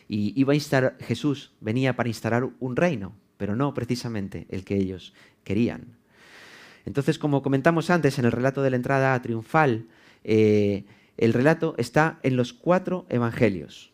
Y 0.09 0.33
iba 0.41 0.53
a 0.53 0.57
instalar, 0.57 0.97
Jesús 1.01 1.53
venía 1.61 1.95
para 1.95 2.09
instalar 2.09 2.49
un 2.59 2.77
reino, 2.77 3.15
pero 3.37 3.55
no 3.55 3.75
precisamente 3.75 4.47
el 4.49 4.65
que 4.65 4.77
ellos 4.77 5.13
querían. 5.45 5.98
Entonces, 6.89 7.19
como 7.19 7.43
comentamos 7.43 7.91
antes 7.91 8.19
en 8.19 8.25
el 8.25 8.33
relato 8.33 8.63
de 8.63 8.71
la 8.71 8.77
entrada 8.77 9.21
triunfal, 9.21 9.85
eh, 10.25 10.87
el 11.19 11.35
relato 11.35 11.75
está 11.77 12.19
en 12.23 12.35
los 12.35 12.55
cuatro 12.55 13.05
evangelios. 13.11 13.93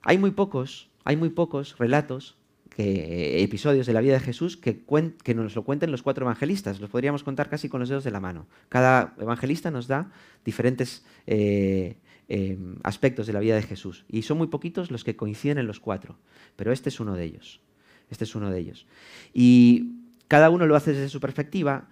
Hay 0.00 0.16
muy 0.16 0.30
pocos, 0.30 0.88
hay 1.04 1.16
muy 1.16 1.28
pocos 1.28 1.76
relatos, 1.76 2.38
episodios 2.78 3.86
de 3.86 3.92
la 3.92 4.00
vida 4.00 4.14
de 4.14 4.20
Jesús 4.20 4.56
que, 4.56 4.84
que, 5.22 5.34
nos 5.34 5.54
lo 5.54 5.64
cuenten 5.64 5.90
los 5.90 6.02
cuatro 6.02 6.24
evangelistas. 6.24 6.80
Los 6.80 6.88
podríamos 6.88 7.22
contar 7.22 7.50
casi 7.50 7.68
con 7.68 7.80
los 7.80 7.90
dedos 7.90 8.04
de 8.04 8.10
la 8.10 8.20
mano. 8.20 8.46
Cada 8.70 9.14
evangelista 9.20 9.70
nos 9.70 9.86
da 9.86 10.10
diferentes 10.46 11.04
eh, 11.26 11.98
em, 12.28 12.76
aspectos 12.84 13.26
de 13.26 13.34
la 13.34 13.40
vida 13.40 13.54
de 13.54 13.62
Jesús. 13.62 14.06
Y 14.08 14.22
son 14.22 14.38
muy 14.38 14.46
poquitos 14.46 14.90
los 14.90 15.04
que 15.04 15.14
coinciden 15.14 15.58
en 15.58 15.66
los 15.66 15.78
cuatro. 15.78 16.16
Pero 16.56 16.72
este 16.72 16.88
es 16.88 17.00
uno 17.00 17.14
de 17.16 17.24
ellos. 17.24 17.60
Este 18.08 18.24
es 18.24 18.34
uno 18.34 18.50
de 18.50 18.60
ellos. 18.60 18.86
Y 19.34 20.05
cada 20.28 20.50
uno 20.50 20.66
lo 20.66 20.76
hace 20.76 20.92
desde 20.92 21.08
su 21.08 21.20
perspectiva. 21.20 21.88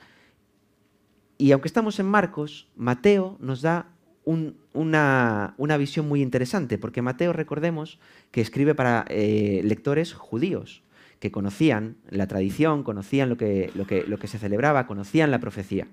Y 1.39 1.53
aunque 1.53 1.69
estamos 1.69 1.99
en 1.99 2.07
Marcos, 2.07 2.69
Mateo 2.77 3.37
nos 3.41 3.63
da 3.63 3.89
una, 4.25 5.55
visión 5.79 6.09
muy 6.09 6.23
interesante, 6.23 6.79
porque 6.79 7.03
Mateo, 7.03 7.33
recordemos, 7.33 7.99
que 8.31 8.41
escribe 8.41 8.75
para 8.75 9.05
eh, 9.09 9.61
lectores 9.65 10.15
judíos, 10.15 10.83
que 11.19 11.31
conocían 11.31 11.97
la 12.09 12.27
tradición, 12.27 12.83
conocían 12.83 13.29
lo 13.29 13.37
que, 13.37 13.71
lo, 13.75 13.87
que, 13.87 14.05
lo 14.05 14.19
que 14.19 14.29
se 14.29 14.39
celebraba, 14.39 14.87
conocían 14.87 15.31
la 15.31 15.41
profecía. 15.41 15.89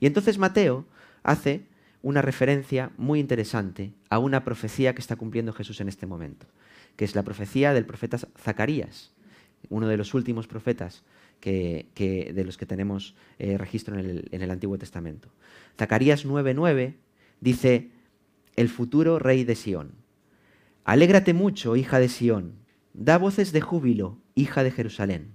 Y 0.00 0.06
entonces 0.06 0.38
Mateo 0.38 0.86
hace 1.22 1.62
una 2.02 2.22
referencia 2.22 2.90
muy 2.96 3.20
interesante 3.20 3.92
a 4.08 4.18
una 4.18 4.44
profecía 4.44 4.94
que 4.94 5.00
está 5.00 5.16
cumpliendo 5.16 5.52
Jesús 5.52 5.80
en 5.80 5.88
este 5.88 6.06
momento, 6.06 6.46
que 6.96 7.04
es 7.04 7.14
la 7.14 7.22
profecía 7.22 7.72
del 7.72 7.86
profeta 7.86 8.18
Zacarías, 8.38 9.12
uno 9.68 9.88
de 9.88 9.96
los 9.96 10.14
últimos 10.14 10.46
profetas 10.46 11.02
que, 11.40 12.32
de 12.34 12.44
los 12.44 12.56
que 12.56 12.66
tenemos 12.66 13.14
eh, 13.38 13.58
registro 13.58 13.98
en 13.98 14.26
el, 14.30 14.50
Antiguo 14.50 14.78
Testamento. 14.78 15.28
Zacarías 15.78 16.26
9:9 16.26 16.94
dice, 17.40 17.90
el 18.56 18.68
futuro 18.68 19.18
rey 19.18 19.44
de 19.44 19.54
Sión. 19.54 19.92
Alégrate 20.84 21.34
mucho, 21.34 21.76
hija 21.76 21.98
de 22.00 22.08
Sión, 22.08 22.54
da 22.94 23.18
voces 23.18 23.52
de 23.52 23.60
júbilo, 23.60 24.18
hija 24.34 24.62
de 24.62 24.70
Jerusalén. 24.70 25.34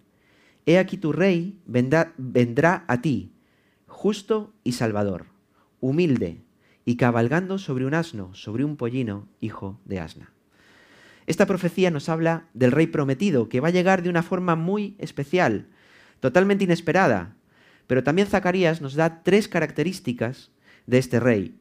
He 0.65 0.77
aquí 0.77 0.97
tu 0.97 1.11
rey 1.11 1.59
vendrá 1.65 2.85
a 2.87 3.01
ti, 3.01 3.33
justo 3.87 4.53
y 4.63 4.73
salvador, 4.73 5.27
humilde 5.79 6.41
y 6.85 6.95
cabalgando 6.97 7.57
sobre 7.57 7.85
un 7.85 7.93
asno, 7.93 8.33
sobre 8.33 8.65
un 8.65 8.77
pollino, 8.77 9.27
hijo 9.39 9.79
de 9.85 9.99
asna. 9.99 10.33
Esta 11.25 11.45
profecía 11.45 11.91
nos 11.91 12.09
habla 12.09 12.47
del 12.53 12.71
rey 12.71 12.87
prometido, 12.87 13.47
que 13.47 13.61
va 13.61 13.69
a 13.69 13.71
llegar 13.71 14.03
de 14.03 14.09
una 14.09 14.23
forma 14.23 14.55
muy 14.55 14.95
especial, 14.97 15.67
totalmente 16.23 16.63
inesperada. 16.63 17.35
Pero 17.85 18.01
también 18.01 18.31
Zacarías 18.31 18.79
nos 18.79 18.95
da 18.95 19.27
tres 19.27 19.49
características 19.51 20.55
de 20.87 20.97
este 20.97 21.19
rey 21.19 21.59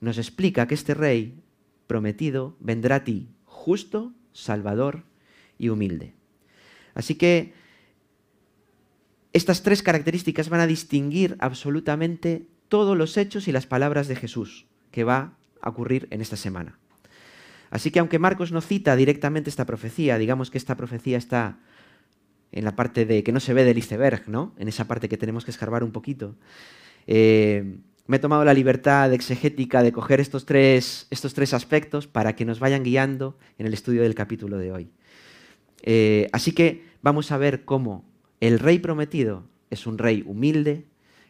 nos 0.00 0.16
explica 0.18 0.66
que 0.66 0.74
este 0.74 0.94
rey 0.94 1.42
prometido 1.86 2.56
vendrá 2.60 2.96
a 2.96 3.04
ti, 3.04 3.28
justo, 3.44 4.12
salvador 4.32 5.04
y 5.58 5.68
humilde. 5.68 6.14
Así 6.94 7.14
que 7.14 7.52
estas 9.32 9.62
tres 9.62 9.82
características 9.82 10.48
van 10.48 10.60
a 10.60 10.66
distinguir 10.66 11.36
absolutamente 11.40 12.46
todos 12.68 12.96
los 12.96 13.16
hechos 13.16 13.48
y 13.48 13.52
las 13.52 13.66
palabras 13.66 14.08
de 14.08 14.16
Jesús 14.16 14.66
que 14.90 15.04
va 15.04 15.36
a 15.60 15.68
ocurrir 15.70 16.06
en 16.10 16.20
esta 16.20 16.36
semana. 16.36 16.78
Así 17.70 17.90
que 17.90 17.98
aunque 17.98 18.18
Marcos 18.18 18.52
no 18.52 18.60
cita 18.60 18.96
directamente 18.96 19.50
esta 19.50 19.66
profecía, 19.66 20.18
digamos 20.18 20.50
que 20.50 20.58
esta 20.58 20.76
profecía 20.76 21.18
está 21.18 21.58
en 22.54 22.64
la 22.64 22.76
parte 22.76 23.04
de 23.04 23.24
que 23.24 23.32
no 23.32 23.40
se 23.40 23.52
ve 23.52 23.64
del 23.64 23.78
iceberg, 23.78 24.28
¿no? 24.28 24.54
En 24.58 24.68
esa 24.68 24.86
parte 24.86 25.08
que 25.08 25.16
tenemos 25.16 25.44
que 25.44 25.50
escarbar 25.50 25.82
un 25.82 25.90
poquito. 25.90 26.36
Eh, 27.08 27.78
me 28.06 28.16
he 28.16 28.20
tomado 28.20 28.44
la 28.44 28.54
libertad 28.54 29.12
exegética 29.12 29.82
de 29.82 29.90
coger 29.90 30.20
estos 30.20 30.46
tres, 30.46 31.08
estos 31.10 31.34
tres 31.34 31.52
aspectos 31.52 32.06
para 32.06 32.36
que 32.36 32.44
nos 32.44 32.60
vayan 32.60 32.84
guiando 32.84 33.36
en 33.58 33.66
el 33.66 33.74
estudio 33.74 34.02
del 34.02 34.14
capítulo 34.14 34.56
de 34.56 34.70
hoy. 34.70 34.90
Eh, 35.82 36.28
así 36.32 36.52
que 36.52 36.84
vamos 37.02 37.32
a 37.32 37.38
ver 37.38 37.64
cómo 37.64 38.04
el 38.40 38.60
rey 38.60 38.78
prometido 38.78 39.44
es 39.70 39.86
un 39.86 39.98
rey 39.98 40.22
humilde, 40.24 40.84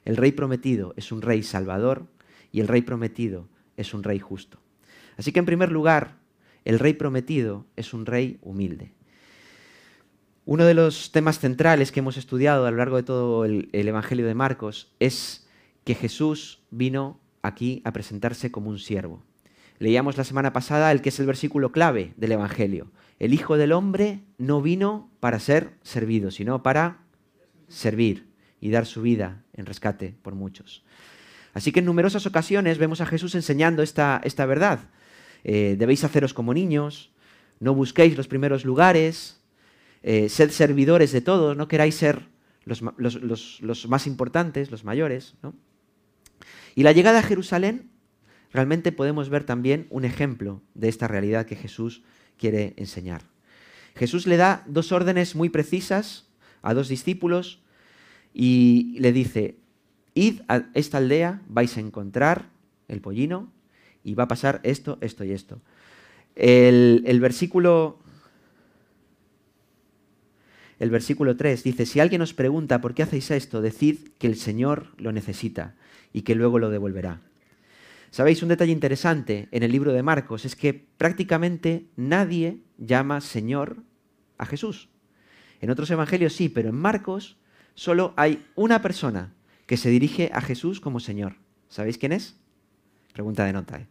el 0.04 0.18
rey 0.18 0.32
prometido 0.32 0.92
es 0.98 1.10
un 1.10 1.22
rey 1.22 1.42
salvador 1.42 2.06
y 2.52 2.60
el 2.60 2.68
rey 2.68 2.82
prometido 2.82 3.48
es 3.78 3.94
un 3.94 4.02
rey 4.02 4.18
justo. 4.18 4.58
Así 5.16 5.32
que 5.32 5.38
en 5.38 5.46
primer 5.46 5.72
lugar, 5.72 6.18
el 6.66 6.78
rey 6.78 6.92
prometido 6.92 7.64
es 7.76 7.94
un 7.94 8.04
rey 8.04 8.38
humilde. 8.42 8.92
Uno 10.46 10.66
de 10.66 10.74
los 10.74 11.10
temas 11.10 11.38
centrales 11.38 11.90
que 11.90 12.00
hemos 12.00 12.18
estudiado 12.18 12.66
a 12.66 12.70
lo 12.70 12.76
largo 12.76 12.96
de 12.96 13.02
todo 13.02 13.46
el 13.46 13.68
Evangelio 13.72 14.26
de 14.26 14.34
Marcos 14.34 14.92
es 15.00 15.48
que 15.84 15.94
Jesús 15.94 16.60
vino 16.70 17.18
aquí 17.42 17.80
a 17.84 17.92
presentarse 17.92 18.50
como 18.50 18.68
un 18.68 18.78
siervo. 18.78 19.22
Leíamos 19.78 20.16
la 20.16 20.24
semana 20.24 20.52
pasada 20.52 20.92
el 20.92 21.00
que 21.00 21.08
es 21.08 21.18
el 21.18 21.26
versículo 21.26 21.72
clave 21.72 22.12
del 22.16 22.32
Evangelio. 22.32 22.90
El 23.18 23.32
Hijo 23.32 23.56
del 23.56 23.72
Hombre 23.72 24.20
no 24.36 24.60
vino 24.60 25.10
para 25.20 25.38
ser 25.38 25.72
servido, 25.82 26.30
sino 26.30 26.62
para 26.62 26.98
servir 27.68 28.28
y 28.60 28.70
dar 28.70 28.86
su 28.86 29.02
vida 29.02 29.42
en 29.54 29.66
rescate 29.66 30.14
por 30.22 30.34
muchos. 30.34 30.84
Así 31.54 31.72
que 31.72 31.80
en 31.80 31.86
numerosas 31.86 32.26
ocasiones 32.26 32.78
vemos 32.78 33.00
a 33.00 33.06
Jesús 33.06 33.34
enseñando 33.34 33.82
esta, 33.82 34.20
esta 34.24 34.44
verdad. 34.44 34.90
Eh, 35.42 35.76
debéis 35.78 36.04
haceros 36.04 36.34
como 36.34 36.52
niños, 36.52 37.12
no 37.60 37.74
busquéis 37.74 38.16
los 38.16 38.28
primeros 38.28 38.64
lugares, 38.64 39.40
eh, 40.06 40.28
sed 40.28 40.50
servidores 40.50 41.12
de 41.12 41.22
todos, 41.22 41.56
no 41.56 41.66
queráis 41.66 41.94
ser 41.94 42.28
los, 42.66 42.82
los 42.82 43.88
más 43.88 44.06
importantes, 44.06 44.70
los 44.70 44.84
mayores. 44.84 45.34
¿no? 45.42 45.54
Y 46.74 46.82
la 46.82 46.92
llegada 46.92 47.20
a 47.20 47.22
Jerusalén, 47.22 47.88
realmente 48.52 48.92
podemos 48.92 49.30
ver 49.30 49.44
también 49.44 49.86
un 49.88 50.04
ejemplo 50.04 50.60
de 50.74 50.90
esta 50.90 51.08
realidad 51.08 51.46
que 51.46 51.56
Jesús 51.56 52.02
quiere 52.36 52.74
enseñar. 52.76 53.22
Jesús 53.96 54.26
le 54.26 54.36
da 54.36 54.62
dos 54.66 54.92
órdenes 54.92 55.34
muy 55.34 55.48
precisas 55.48 56.26
a 56.60 56.74
dos 56.74 56.88
discípulos 56.88 57.60
y 58.34 58.96
le 58.98 59.10
dice, 59.10 59.56
id 60.12 60.42
a 60.48 60.64
esta 60.74 60.98
aldea, 60.98 61.40
vais 61.48 61.78
a 61.78 61.80
encontrar 61.80 62.50
el 62.88 63.00
pollino 63.00 63.50
y 64.02 64.12
va 64.12 64.24
a 64.24 64.28
pasar 64.28 64.60
esto, 64.64 64.98
esto 65.00 65.24
y 65.24 65.32
esto. 65.32 65.62
El, 66.36 67.04
el 67.06 67.20
versículo 67.20 68.03
el 70.84 70.90
versículo 70.90 71.34
3 71.34 71.64
dice, 71.64 71.86
si 71.86 71.98
alguien 71.98 72.20
os 72.20 72.34
pregunta 72.34 72.82
por 72.82 72.92
qué 72.92 73.02
hacéis 73.02 73.30
esto, 73.30 73.62
decid 73.62 74.10
que 74.18 74.26
el 74.26 74.36
Señor 74.36 74.88
lo 74.98 75.12
necesita 75.12 75.76
y 76.12 76.22
que 76.22 76.34
luego 76.34 76.58
lo 76.58 76.68
devolverá. 76.68 77.22
Sabéis, 78.10 78.42
un 78.42 78.50
detalle 78.50 78.70
interesante 78.70 79.48
en 79.50 79.62
el 79.62 79.72
libro 79.72 79.94
de 79.94 80.02
Marcos 80.02 80.44
es 80.44 80.54
que 80.54 80.74
prácticamente 80.74 81.86
nadie 81.96 82.58
llama 82.76 83.22
Señor 83.22 83.78
a 84.36 84.44
Jesús. 84.44 84.90
En 85.62 85.70
otros 85.70 85.90
evangelios 85.90 86.34
sí, 86.34 86.50
pero 86.50 86.68
en 86.68 86.74
Marcos 86.74 87.38
solo 87.74 88.12
hay 88.18 88.44
una 88.54 88.82
persona 88.82 89.32
que 89.64 89.78
se 89.78 89.88
dirige 89.88 90.30
a 90.34 90.42
Jesús 90.42 90.80
como 90.82 91.00
Señor. 91.00 91.36
¿Sabéis 91.70 91.96
quién 91.96 92.12
es? 92.12 92.36
Pregunta 93.14 93.46
de 93.46 93.54
nota. 93.54 93.78
¿eh? 93.78 93.86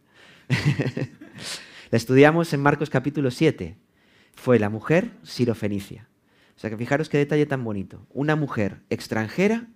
la 1.90 1.96
estudiamos 1.96 2.52
en 2.52 2.62
Marcos 2.62 2.88
capítulo 2.88 3.32
7. 3.32 3.76
Fue 4.36 4.60
la 4.60 4.70
mujer 4.70 5.10
sirofenicia. 5.24 6.06
O 6.56 6.60
sea 6.60 6.70
que 6.70 6.76
fijaros 6.76 7.08
qué 7.08 7.18
detalle 7.18 7.46
tan 7.46 7.64
bonito. 7.64 8.06
Una 8.10 8.36
mujer 8.36 8.82
extranjera 8.90 9.68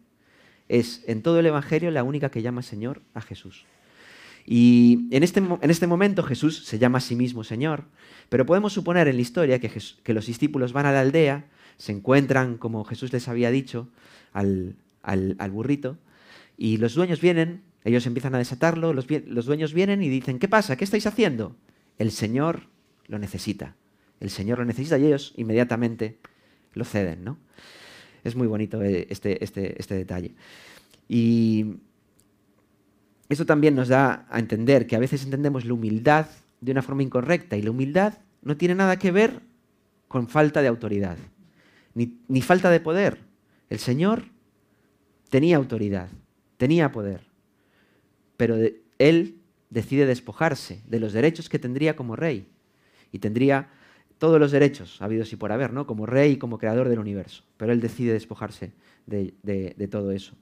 es 0.69 1.03
en 1.07 1.23
todo 1.23 1.41
el 1.41 1.47
Evangelio 1.47 1.91
la 1.91 2.05
única 2.05 2.31
que 2.31 2.43
llama 2.43 2.63
Señor 2.63 3.03
a 3.15 3.21
Jesús. 3.21 3.67
Y 4.51 5.09
en 5.11 5.23
este, 5.23 5.41
en 5.41 5.71
este 5.71 5.87
momento 5.87 6.23
Jesús 6.23 6.65
se 6.65 6.79
llama 6.79 6.99
a 6.99 7.03
sí 7.03 7.17
mismo 7.17 7.45
Señor, 7.45 7.85
pero 8.31 8.47
podemos 8.47 8.73
suponer 8.73 9.07
en 9.09 9.17
la 9.17 9.23
historia 9.23 9.59
que, 9.59 9.71
que 10.03 10.15
los 10.15 10.27
discípulos 10.27 10.73
van 10.73 10.87
a 10.87 10.93
la 10.93 11.01
aldea, 11.01 11.47
se 11.77 11.93
encuentran, 11.93 12.57
como 12.57 12.85
Jesús 12.85 13.13
les 13.13 13.29
había 13.29 13.51
dicho, 13.51 13.89
al, 14.33 14.77
al, 15.03 15.51
burrito, 15.51 15.99
y 16.57 16.79
los 16.79 16.95
dueños 16.95 17.21
vienen, 17.21 17.63
ellos 17.85 18.07
empiezan 18.07 18.35
a 18.35 18.39
desatarlo, 18.39 18.95
los, 18.95 19.07
los 19.27 19.45
dueños 19.45 19.75
vienen 19.75 20.03
y 20.03 20.09
dicen, 20.09 20.39
¿qué 20.39 20.49
pasa? 20.49 20.77
¿Qué 20.77 20.85
estáis 20.85 21.07
haciendo? 21.07 21.55
El 21.99 22.11
Señor 22.11 22.69
lo 23.07 23.19
necesita. 23.19 23.77
El 24.19 24.31
Señor 24.31 24.59
lo 24.59 24.65
necesita 24.65 24.99
y 24.99 25.07
ellos 25.07 25.35
inmediatamente 25.37 26.19
lo 26.75 26.85
ceden, 26.85 27.25
¿no? 27.25 27.39
Es 28.25 28.37
muy 28.37 28.47
bonito 28.47 28.83
eh, 28.83 29.07
este, 29.11 29.43
este, 29.43 29.81
este 29.81 29.95
detalle. 29.95 30.35
Y 31.09 31.77
eso 33.29 33.47
también 33.47 33.75
nos 33.75 33.89
da 33.89 34.27
a 34.31 34.39
entender 34.39 34.87
que 34.87 34.97
a 34.97 35.01
veces 35.01 35.25
entendemos 35.25 35.65
la 35.65 35.75
humildad 35.75 36.27
de 36.61 36.73
una 36.73 36.83
forma 36.83 37.03
incorrecta 37.03 37.57
y 37.57 37.63
la 37.63 37.71
humildad 37.71 38.15
no 38.43 38.57
tiene 38.57 38.75
nada 38.75 38.99
que 38.99 39.11
ver 39.11 39.41
con 40.09 40.29
falta 40.29 40.63
de 40.63 40.69
autoridad, 40.69 41.17
ni, 41.95 42.19
ni 42.29 42.43
falta 42.43 42.71
de 42.71 42.81
poder. 42.81 43.19
El 43.69 43.79
Señor 43.79 44.25
tenía 45.29 45.57
autoridad, 45.57 46.09
tenía 46.57 46.91
poder, 46.91 47.21
pero 48.37 48.57
Él 48.99 49.39
decide 49.71 50.07
despojarse 50.07 50.83
de 50.87 51.01
los 51.01 51.13
derechos 51.13 51.49
que 51.49 51.59
tendría 51.59 51.97
como 51.97 52.17
rey 52.17 52.49
y 53.13 53.19
tendría 53.19 53.69
todos 54.19 54.41
los 54.41 54.51
derechos 54.51 55.01
habidos 55.01 55.33
y 55.33 55.37
por 55.37 55.53
haber, 55.53 55.73
¿no? 55.73 55.87
como 55.87 56.07
rey 56.07 56.33
y 56.33 56.37
como 56.37 56.59
creador 56.59 56.89
del 56.89 56.99
universo. 56.99 57.45
Pero 57.57 57.73
él 57.73 57.81
decide 57.81 58.13
despojarse 58.13 58.73
de, 59.07 59.89
todo 59.91 60.13
eso. 60.13 60.35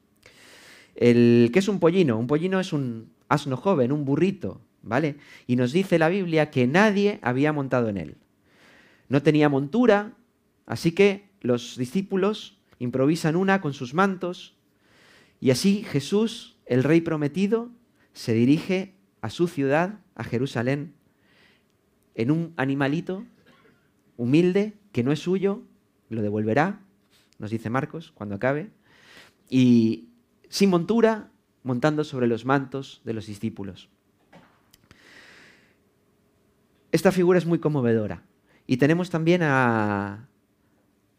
El, 0.94 1.50
¿Qué 1.52 1.58
es 1.58 1.68
un 1.68 1.78
pollino? 1.78 2.18
Un 2.18 2.26
pollino 2.26 2.58
es 2.58 2.72
un 2.72 3.10
asno 3.28 3.56
joven, 3.56 3.92
un 3.92 4.04
burrito, 4.04 4.60
¿vale? 4.82 5.16
Y 5.46 5.56
nos 5.56 5.72
dice 5.72 5.98
la 5.98 6.08
Biblia 6.08 6.50
que 6.50 6.66
nadie 6.66 7.18
había 7.22 7.52
montado 7.52 7.88
en 7.88 7.98
él. 7.98 8.16
No 9.08 9.22
tenía 9.22 9.48
montura, 9.48 10.14
así 10.64 10.92
que 10.92 11.28
los 11.40 11.76
discípulos 11.76 12.58
improvisan 12.78 13.36
una 13.36 13.60
con 13.60 13.72
sus 13.72 13.94
mantos 13.94 14.56
y 15.40 15.50
así 15.50 15.84
Jesús, 15.84 16.56
el 16.66 16.82
rey 16.82 17.00
prometido, 17.00 17.70
se 18.12 18.32
dirige 18.32 18.94
a 19.20 19.30
su 19.30 19.48
ciudad, 19.48 20.00
a 20.14 20.24
Jerusalén, 20.24 20.94
en 22.14 22.30
un 22.30 22.54
animalito 22.56 23.24
humilde 24.16 24.74
que 24.92 25.02
no 25.02 25.12
es 25.12 25.20
suyo, 25.20 25.62
lo 26.08 26.22
devolverá, 26.22 26.80
nos 27.38 27.50
dice 27.50 27.70
Marcos 27.70 28.12
cuando 28.12 28.34
acabe, 28.34 28.70
y 29.48 30.08
sin 30.48 30.70
montura, 30.70 31.30
montando 31.62 32.04
sobre 32.04 32.26
los 32.26 32.44
mantos 32.44 33.00
de 33.04 33.12
los 33.12 33.26
discípulos. 33.26 33.88
Esta 36.92 37.12
figura 37.12 37.38
es 37.38 37.46
muy 37.46 37.58
conmovedora. 37.58 38.22
Y 38.66 38.78
tenemos 38.78 39.10
también 39.10 39.42
a 39.42 40.28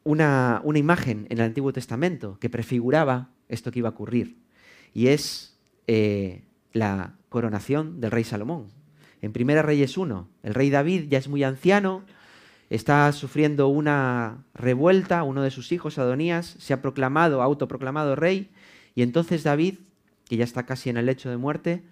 una, 0.03 0.61
imagen 0.75 1.27
en 1.29 1.37
el 1.37 1.45
Antiguo 1.45 1.73
Testamento 1.73 2.37
que 2.39 2.49
prefiguraba 2.49 3.29
esto 3.49 3.71
que 3.71 3.79
iba 3.79 3.89
a 3.89 3.91
ocurrir. 3.91 4.37
Y 4.93 5.07
es 5.07 5.57
eh, 5.87 6.43
la 6.73 7.15
coronación 7.29 7.99
del 7.99 8.11
rey 8.11 8.23
Salomón. 8.23 8.67
En 9.21 9.33
Primera 9.33 9.61
Reyes 9.61 9.97
1, 9.97 10.27
el 10.43 10.53
rey 10.53 10.69
David 10.69 11.07
ya 11.09 11.17
es 11.17 11.27
muy 11.27 11.43
anciano, 11.43 12.03
está 12.69 13.11
sufriendo 13.11 13.67
una 13.67 14.43
revuelta, 14.53 15.23
uno 15.23 15.41
de 15.41 15.51
sus 15.51 15.71
hijos, 15.71 15.97
Adonías, 15.97 16.55
se 16.59 16.73
ha 16.73 16.81
proclamado, 16.81 17.41
autoproclamado 17.41 18.15
rey, 18.15 18.49
y 18.95 19.03
entonces 19.03 19.43
David, 19.43 19.75
que 20.25 20.37
ya 20.37 20.43
está 20.43 20.65
casi 20.65 20.89
en 20.89 20.97
el 20.97 21.05
lecho 21.05 21.29
de 21.29 21.37
muerte, 21.37 21.83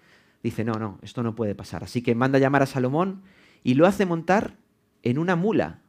dice, 0.44 0.64
no, 0.64 0.74
no, 0.74 1.00
esto 1.02 1.24
no 1.24 1.36
puede 1.36 1.56
pasar. 1.56 1.84
Así 1.84 2.02
que 2.02 2.16
manda 2.16 2.40
llamar 2.40 2.64
a 2.64 2.68
Salomón 2.68 3.24
y 3.64 3.76
lo 3.76 3.88
hace 3.88 4.06
montar 4.06 4.56
en 5.04 5.18
una 5.18 5.36
mula, 5.36 5.80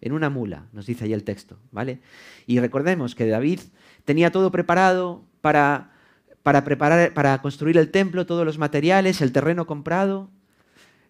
en 0.00 0.12
una 0.12 0.30
mula, 0.30 0.66
nos 0.72 0.86
dice 0.86 1.04
ahí 1.04 1.12
el 1.12 1.24
texto, 1.24 1.58
¿vale? 1.72 2.00
Y 2.46 2.60
recordemos 2.60 3.14
que 3.14 3.26
David 3.26 3.60
tenía 4.04 4.30
todo 4.30 4.52
preparado 4.52 5.24
para, 5.40 5.92
para, 6.42 6.64
preparar, 6.64 7.12
para 7.14 7.42
construir 7.42 7.76
el 7.76 7.90
templo, 7.90 8.26
todos 8.26 8.46
los 8.46 8.58
materiales, 8.58 9.20
el 9.20 9.32
terreno 9.32 9.66
comprado, 9.66 10.30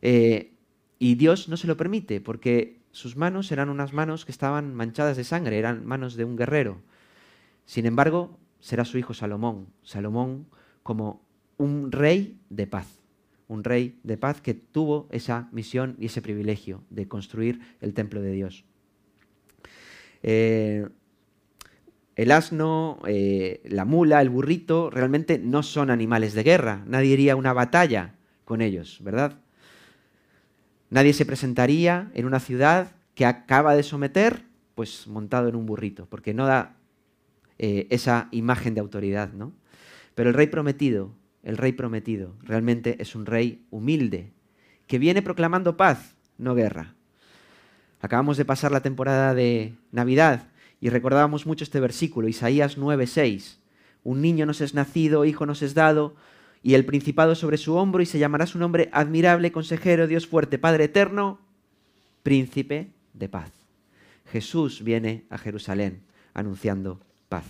eh, 0.01 0.53
y 0.99 1.17
Dios 1.17 1.49
no 1.49 1.57
se 1.57 1.67
lo 1.67 1.77
permite, 1.77 2.21
porque 2.21 2.78
sus 2.93 3.17
manos 3.17 3.53
eran 3.53 3.69
unas 3.69 3.93
manos 3.93 4.25
que 4.25 4.33
estaban 4.33 4.75
manchadas 4.75 5.17
de 5.17 5.25
sangre, 5.25 5.59
eran 5.59 5.87
manos 5.87 6.15
de 6.15 6.25
un 6.25 6.37
guerrero. 6.37 6.81
Sin 7.65 7.87
embargo, 7.87 8.39
será 8.61 8.85
su 8.85 8.99
hijo 8.99 9.15
Salomón, 9.15 9.69
Salomón 9.83 10.47
como 10.83 11.23
un 11.59 11.93
rey 11.93 12.41
de 12.51 12.67
paz 12.67 12.99
un 13.49 13.65
rey 13.65 13.99
de 14.05 14.17
paz 14.17 14.41
que 14.41 14.55
tuvo 14.55 15.09
esa 15.11 15.49
misión 15.53 15.97
y 15.99 16.07
ese 16.07 16.23
privilegio 16.23 16.83
de 16.91 17.09
construir 17.09 17.61
el 17.81 17.95
templo 17.95 18.21
de 18.21 18.33
Dios. 18.33 18.65
Eh, 20.23 20.87
el 22.15 22.31
asno, 22.31 22.99
eh, 23.07 23.63
la 23.65 23.85
mula, 23.85 24.21
el 24.21 24.29
burrito, 24.29 24.91
realmente 24.91 25.39
no 25.39 25.63
son 25.63 25.91
animales 25.91 26.35
de 26.35 26.43
guerra. 26.43 26.85
Nadie 26.87 27.13
iría 27.13 27.33
a 27.33 27.37
una 27.37 27.53
batalla 27.53 28.17
con 28.45 28.61
ellos, 28.61 28.99
¿verdad? 29.03 29.39
Nadie 30.91 31.13
se 31.13 31.27
presentaría 31.27 32.11
en 32.15 32.27
una 32.27 32.41
ciudad 32.41 32.93
que 33.15 33.27
acaba 33.27 33.77
de 33.77 33.83
someter, 33.83 34.45
pues 34.75 35.07
montado 35.07 35.49
en 35.49 35.57
un 35.57 35.67
burrito, 35.67 36.07
porque 36.07 36.35
no 36.35 36.47
da 36.47 36.77
eh, 37.59 37.87
esa 37.91 38.29
imagen 38.31 38.75
de 38.75 38.81
autoridad, 38.81 39.33
¿no? 39.33 39.53
Pero 40.15 40.31
el 40.31 40.35
rey 40.35 40.47
prometido, 40.47 41.13
el 41.43 41.57
rey 41.57 41.73
prometido. 41.73 42.35
Realmente 42.43 42.97
es 43.01 43.15
un 43.15 43.27
rey 43.27 43.65
humilde, 43.71 44.33
que 44.87 44.99
viene 44.99 45.23
proclamando 45.23 45.77
paz, 45.77 46.15
no 46.39 46.55
guerra. 46.55 46.95
Acabamos 48.01 48.37
de 48.37 48.45
pasar 48.45 48.73
la 48.73 48.81
temporada 48.81 49.35
de 49.35 49.75
Navidad 49.93 50.49
y 50.81 50.89
recordábamos 50.91 51.47
mucho 51.47 51.65
este 51.65 51.81
versículo, 51.81 52.29
Isaías 52.29 52.79
9:6. 52.79 53.59
Un 54.05 54.23
niño 54.23 54.47
nos 54.47 54.61
es 54.61 54.75
nacido, 54.75 55.25
hijo 55.25 55.45
nos 55.45 55.63
es 55.63 55.75
dado, 55.75 56.15
y 56.63 56.75
el 56.75 56.85
principado 56.85 57.35
sobre 57.35 57.57
su 57.57 57.75
hombro, 57.75 58.03
y 58.03 58.07
se 58.07 58.19
llamará 58.19 58.47
su 58.47 58.59
nombre 58.59 58.89
admirable, 58.93 59.53
consejero, 59.53 60.07
Dios 60.07 60.27
fuerte, 60.27 60.59
Padre 60.59 60.85
eterno, 60.85 61.41
príncipe 62.23 62.91
de 63.15 63.29
paz. 63.29 63.53
Jesús 64.31 64.83
viene 64.83 65.25
a 65.31 65.39
Jerusalén 65.39 66.03
anunciando 66.35 67.01
paz. 67.29 67.45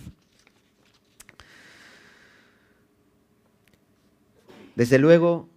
Desde 4.75 4.97
luego 4.97 5.49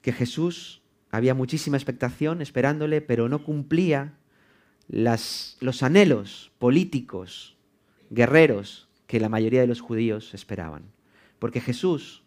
que 0.00 0.12
Jesús 0.12 0.80
había 1.10 1.34
muchísima 1.34 1.76
expectación 1.76 2.40
esperándole, 2.40 3.00
pero 3.00 3.28
no 3.28 3.44
cumplía 3.44 4.14
los 4.88 5.82
anhelos 5.82 6.50
políticos, 6.58 7.56
guerreros 8.10 8.88
que 9.06 9.20
la 9.20 9.28
mayoría 9.28 9.60
de 9.60 9.66
los 9.66 9.80
judíos 9.80 10.34
esperaban. 10.34 10.84
Porque 11.38 11.60
Jesús 11.60 12.23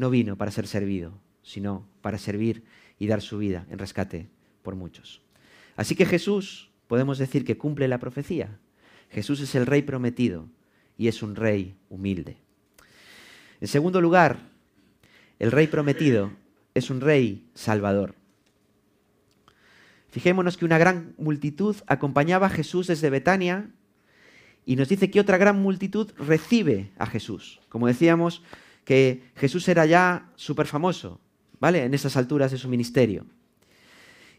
no 0.00 0.10
vino 0.10 0.36
para 0.36 0.50
ser 0.50 0.66
servido, 0.66 1.12
sino 1.42 1.86
para 2.00 2.18
servir 2.18 2.64
y 2.98 3.06
dar 3.06 3.20
su 3.20 3.38
vida 3.38 3.66
en 3.70 3.78
rescate 3.78 4.28
por 4.62 4.74
muchos. 4.74 5.22
Así 5.76 5.94
que 5.94 6.06
Jesús 6.06 6.70
podemos 6.88 7.18
decir 7.18 7.44
que 7.44 7.58
cumple 7.58 7.86
la 7.86 8.00
profecía. 8.00 8.58
Jesús 9.10 9.40
es 9.40 9.54
el 9.54 9.66
rey 9.66 9.82
prometido 9.82 10.48
y 10.96 11.08
es 11.08 11.22
un 11.22 11.36
rey 11.36 11.76
humilde. 11.88 12.38
En 13.60 13.68
segundo 13.68 14.00
lugar, 14.00 14.38
el 15.38 15.52
rey 15.52 15.66
prometido 15.66 16.32
es 16.74 16.90
un 16.90 17.00
rey 17.00 17.46
salvador. 17.54 18.14
Fijémonos 20.08 20.56
que 20.56 20.64
una 20.64 20.78
gran 20.78 21.14
multitud 21.18 21.76
acompañaba 21.86 22.46
a 22.46 22.50
Jesús 22.50 22.86
desde 22.86 23.10
Betania 23.10 23.70
y 24.64 24.76
nos 24.76 24.88
dice 24.88 25.10
que 25.10 25.20
otra 25.20 25.38
gran 25.38 25.60
multitud 25.60 26.10
recibe 26.16 26.90
a 26.98 27.06
Jesús. 27.06 27.60
Como 27.68 27.86
decíamos, 27.86 28.42
que 28.90 29.22
Jesús 29.36 29.68
era 29.68 29.86
ya 29.86 30.32
súper 30.34 30.66
famoso, 30.66 31.20
¿vale? 31.60 31.84
En 31.84 31.94
esas 31.94 32.16
alturas 32.16 32.50
de 32.50 32.58
su 32.58 32.68
ministerio. 32.68 33.24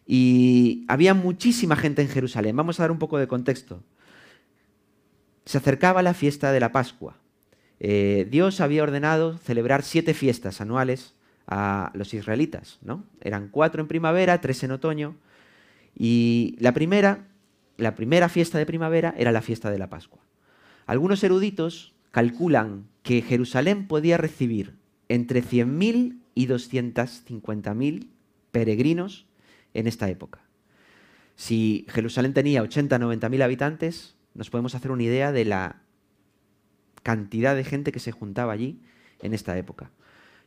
Y 0.06 0.84
había 0.90 1.14
muchísima 1.14 1.78
gente 1.78 2.02
en 2.02 2.10
Jerusalén. 2.10 2.58
Vamos 2.58 2.78
a 2.78 2.84
dar 2.84 2.92
un 2.92 3.00
poco 3.00 3.18
de 3.18 3.30
contexto. 3.30 3.82
Se 5.46 5.58
acercaba 5.58 6.02
la 6.02 6.14
fiesta 6.14 6.52
de 6.52 6.60
la 6.60 6.74
Pascua. 6.74 7.16
Eh, 7.80 8.28
Dios 8.30 8.60
había 8.60 8.84
ordenado 8.84 9.38
celebrar 9.38 9.84
siete 9.84 10.14
fiestas 10.14 10.60
anuales 10.60 11.16
a 11.48 11.94
los 11.94 12.14
israelitas, 12.14 12.78
¿no? 12.82 13.06
Eran 13.22 13.48
cuatro 13.48 13.82
en 13.82 13.88
primavera, 13.88 14.42
tres 14.42 14.66
en 14.66 14.72
otoño, 14.72 15.16
y 15.96 16.58
la 16.60 16.74
primera, 16.74 17.26
la 17.78 17.96
primera 17.96 18.28
fiesta 18.28 18.58
de 18.58 18.66
primavera 18.66 19.16
era 19.18 19.32
la 19.32 19.42
fiesta 19.42 19.72
de 19.72 19.80
la 19.80 19.90
Pascua. 19.90 20.20
Algunos 20.88 21.24
eruditos 21.24 21.94
calculan 22.12 22.91
que 23.04 23.22
Jerusalén 23.22 23.88
podía 23.88 24.18
recibir 24.18 24.76
entre 25.10 25.44
100.000 25.44 26.20
y 26.36 26.48
250.000 26.48 28.08
peregrinos 28.52 29.26
en 29.74 29.88
esta 29.88 30.10
época. 30.10 30.42
Si 31.36 31.86
Jerusalén 31.90 32.34
tenía 32.34 32.62
80 32.62 33.00
90.000 33.00 33.44
habitantes, 33.44 34.16
nos 34.34 34.50
podemos 34.50 34.76
hacer 34.76 34.92
una 34.92 35.04
idea 35.04 35.32
de 35.32 35.46
la 35.46 35.82
cantidad 37.04 37.56
de 37.56 37.64
gente 37.64 37.92
que 37.92 38.00
se 38.00 38.12
juntaba 38.12 38.54
allí 38.54 38.80
en 39.22 39.34
esta 39.34 39.58
época. 39.58 39.92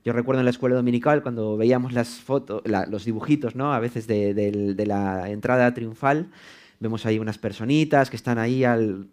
Yo 0.04 0.12
recuerdo 0.12 0.40
en 0.40 0.44
la 0.44 0.50
escuela 0.50 0.76
dominical 0.76 1.22
cuando 1.22 1.56
veíamos 1.56 1.94
las 1.94 2.20
fotos, 2.20 2.62
los 2.64 3.04
dibujitos, 3.06 3.54
¿no? 3.54 3.72
A 3.72 3.80
veces 3.80 4.06
de, 4.06 4.84
la 4.86 5.30
entrada 5.30 5.72
triunfal, 5.72 6.30
vemos 6.78 7.06
ahí 7.06 7.18
unas 7.18 7.38
personitas 7.38 8.10
que 8.10 8.16
están 8.16 8.38
ahí 8.38 8.64
al... 8.64 9.08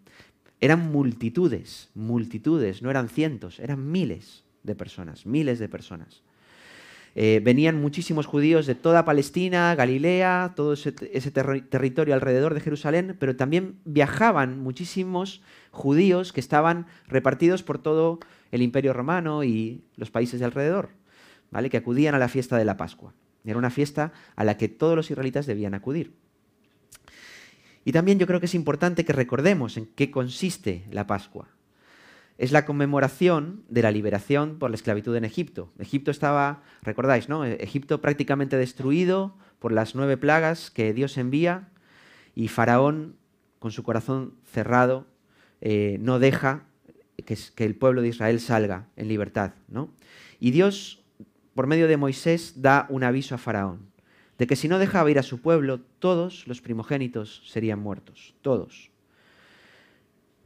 Eran 0.62 0.92
multitudes, 0.92 1.90
multitudes, 1.92 2.82
no 2.82 2.90
eran 2.90 3.08
cientos, 3.08 3.58
eran 3.58 3.90
miles 3.90 4.44
de 4.62 4.76
personas, 4.76 5.26
miles 5.26 5.58
de 5.58 5.68
personas. 5.68 6.22
Eh, 7.16 7.40
venían 7.42 7.80
muchísimos 7.80 8.26
judíos 8.26 8.64
de 8.66 8.76
toda 8.76 9.04
Palestina, 9.04 9.74
Galilea, 9.74 10.52
todo 10.54 10.74
ese, 10.74 10.92
territorio 10.92 12.14
alrededor 12.14 12.54
de 12.54 12.60
Jerusalén, 12.60 13.16
pero 13.18 13.34
también 13.34 13.80
viajaban 13.84 14.60
muchísimos 14.60 15.42
judíos 15.72 16.32
que 16.32 16.38
estaban 16.38 16.86
repartidos 17.08 17.64
por 17.64 17.78
todo 17.78 18.20
el 18.52 18.62
imperio 18.62 18.92
romano 18.92 19.42
y 19.42 19.82
los 19.96 20.12
países 20.12 20.38
de 20.38 20.46
alrededor, 20.46 20.90
¿vale? 21.50 21.70
que 21.70 21.78
acudían 21.78 22.14
a 22.14 22.20
la 22.20 22.28
fiesta 22.28 22.56
de 22.56 22.64
la 22.64 22.76
Pascua. 22.76 23.14
Era 23.44 23.58
una 23.58 23.70
fiesta 23.70 24.12
a 24.36 24.44
la 24.44 24.56
que 24.58 24.68
todos 24.68 24.94
los 24.94 25.10
israelitas 25.10 25.46
debían 25.46 25.74
acudir. 25.74 26.21
Y 27.84 27.92
también 27.92 28.18
yo 28.18 28.26
creo 28.26 28.40
que 28.40 28.46
es 28.46 28.54
importante 28.54 29.04
que 29.04 29.12
recordemos 29.12 29.76
en 29.76 29.86
qué 29.86 30.10
consiste 30.10 30.84
la 30.90 31.06
Pascua. 31.06 31.48
es 32.38 32.50
la 32.50 32.64
conmemoración 32.64 33.62
de 33.68 33.82
la 33.82 33.90
liberación 33.90 34.58
por 34.58 34.70
la 34.70 34.74
esclavitud 34.74 35.14
en 35.14 35.24
Egipto. 35.24 35.70
Egipto 35.78 36.10
estaba, 36.10 36.62
recordáis, 36.82 37.28
¿no? 37.28 37.44
Egipto 37.44 38.00
prácticamente 38.00 38.56
destruido 38.56 39.36
por 39.60 39.70
las 39.70 39.94
nueve 39.94 40.16
plagas 40.16 40.70
que 40.70 40.92
Dios 40.92 41.18
envía 41.18 41.68
y 42.34 42.48
Faraón, 42.48 43.16
con 43.60 43.70
su 43.70 43.84
corazón 43.84 44.34
cerrado, 44.50 45.06
eh, 45.60 45.98
no 46.00 46.18
deja 46.18 46.64
que, 47.24 47.36
que, 47.54 47.64
el 47.64 47.76
pueblo 47.76 48.02
de 48.02 48.08
Israel 48.08 48.40
salga 48.40 48.88
en 48.96 49.08
libertad. 49.08 49.52
¿no? 49.68 49.90
Y 50.40 50.50
Dios, 50.50 51.04
por 51.54 51.68
medio 51.68 51.86
de 51.86 51.96
Moisés, 51.96 52.54
da 52.56 52.86
un 52.88 53.04
aviso 53.04 53.36
a 53.36 53.38
Faraón 53.38 53.91
de 54.42 54.48
que 54.48 54.56
si 54.56 54.66
no 54.66 54.80
dejaba 54.80 55.08
ir 55.08 55.20
a 55.20 55.22
su 55.22 55.40
pueblo, 55.40 55.78
todos 56.00 56.48
los 56.48 56.60
primogénitos 56.60 57.44
serían 57.46 57.78
muertos, 57.78 58.34
todos. 58.42 58.90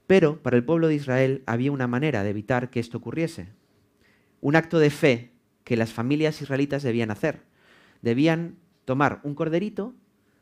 Pero 0.07 0.43
para 0.43 0.59
el 0.59 0.65
pueblo 0.65 0.89
de 0.89 0.97
Israel 0.97 1.43
había 1.47 1.73
una 1.73 1.87
manera 1.87 2.23
de 2.23 2.29
evitar 2.29 2.69
que 2.69 2.79
esto 2.79 2.99
ocurriese. 2.99 3.49
Un 4.43 4.55
acto 4.55 4.79
de 4.81 4.91
fe 4.91 5.31
que 5.65 5.79
las 5.79 5.95
familias 5.95 6.43
israelitas 6.43 6.83
debían 6.83 7.11
hacer. 7.11 7.45
Debían 8.03 8.59
tomar 8.85 9.21
un 9.23 9.35
corderito, 9.35 9.95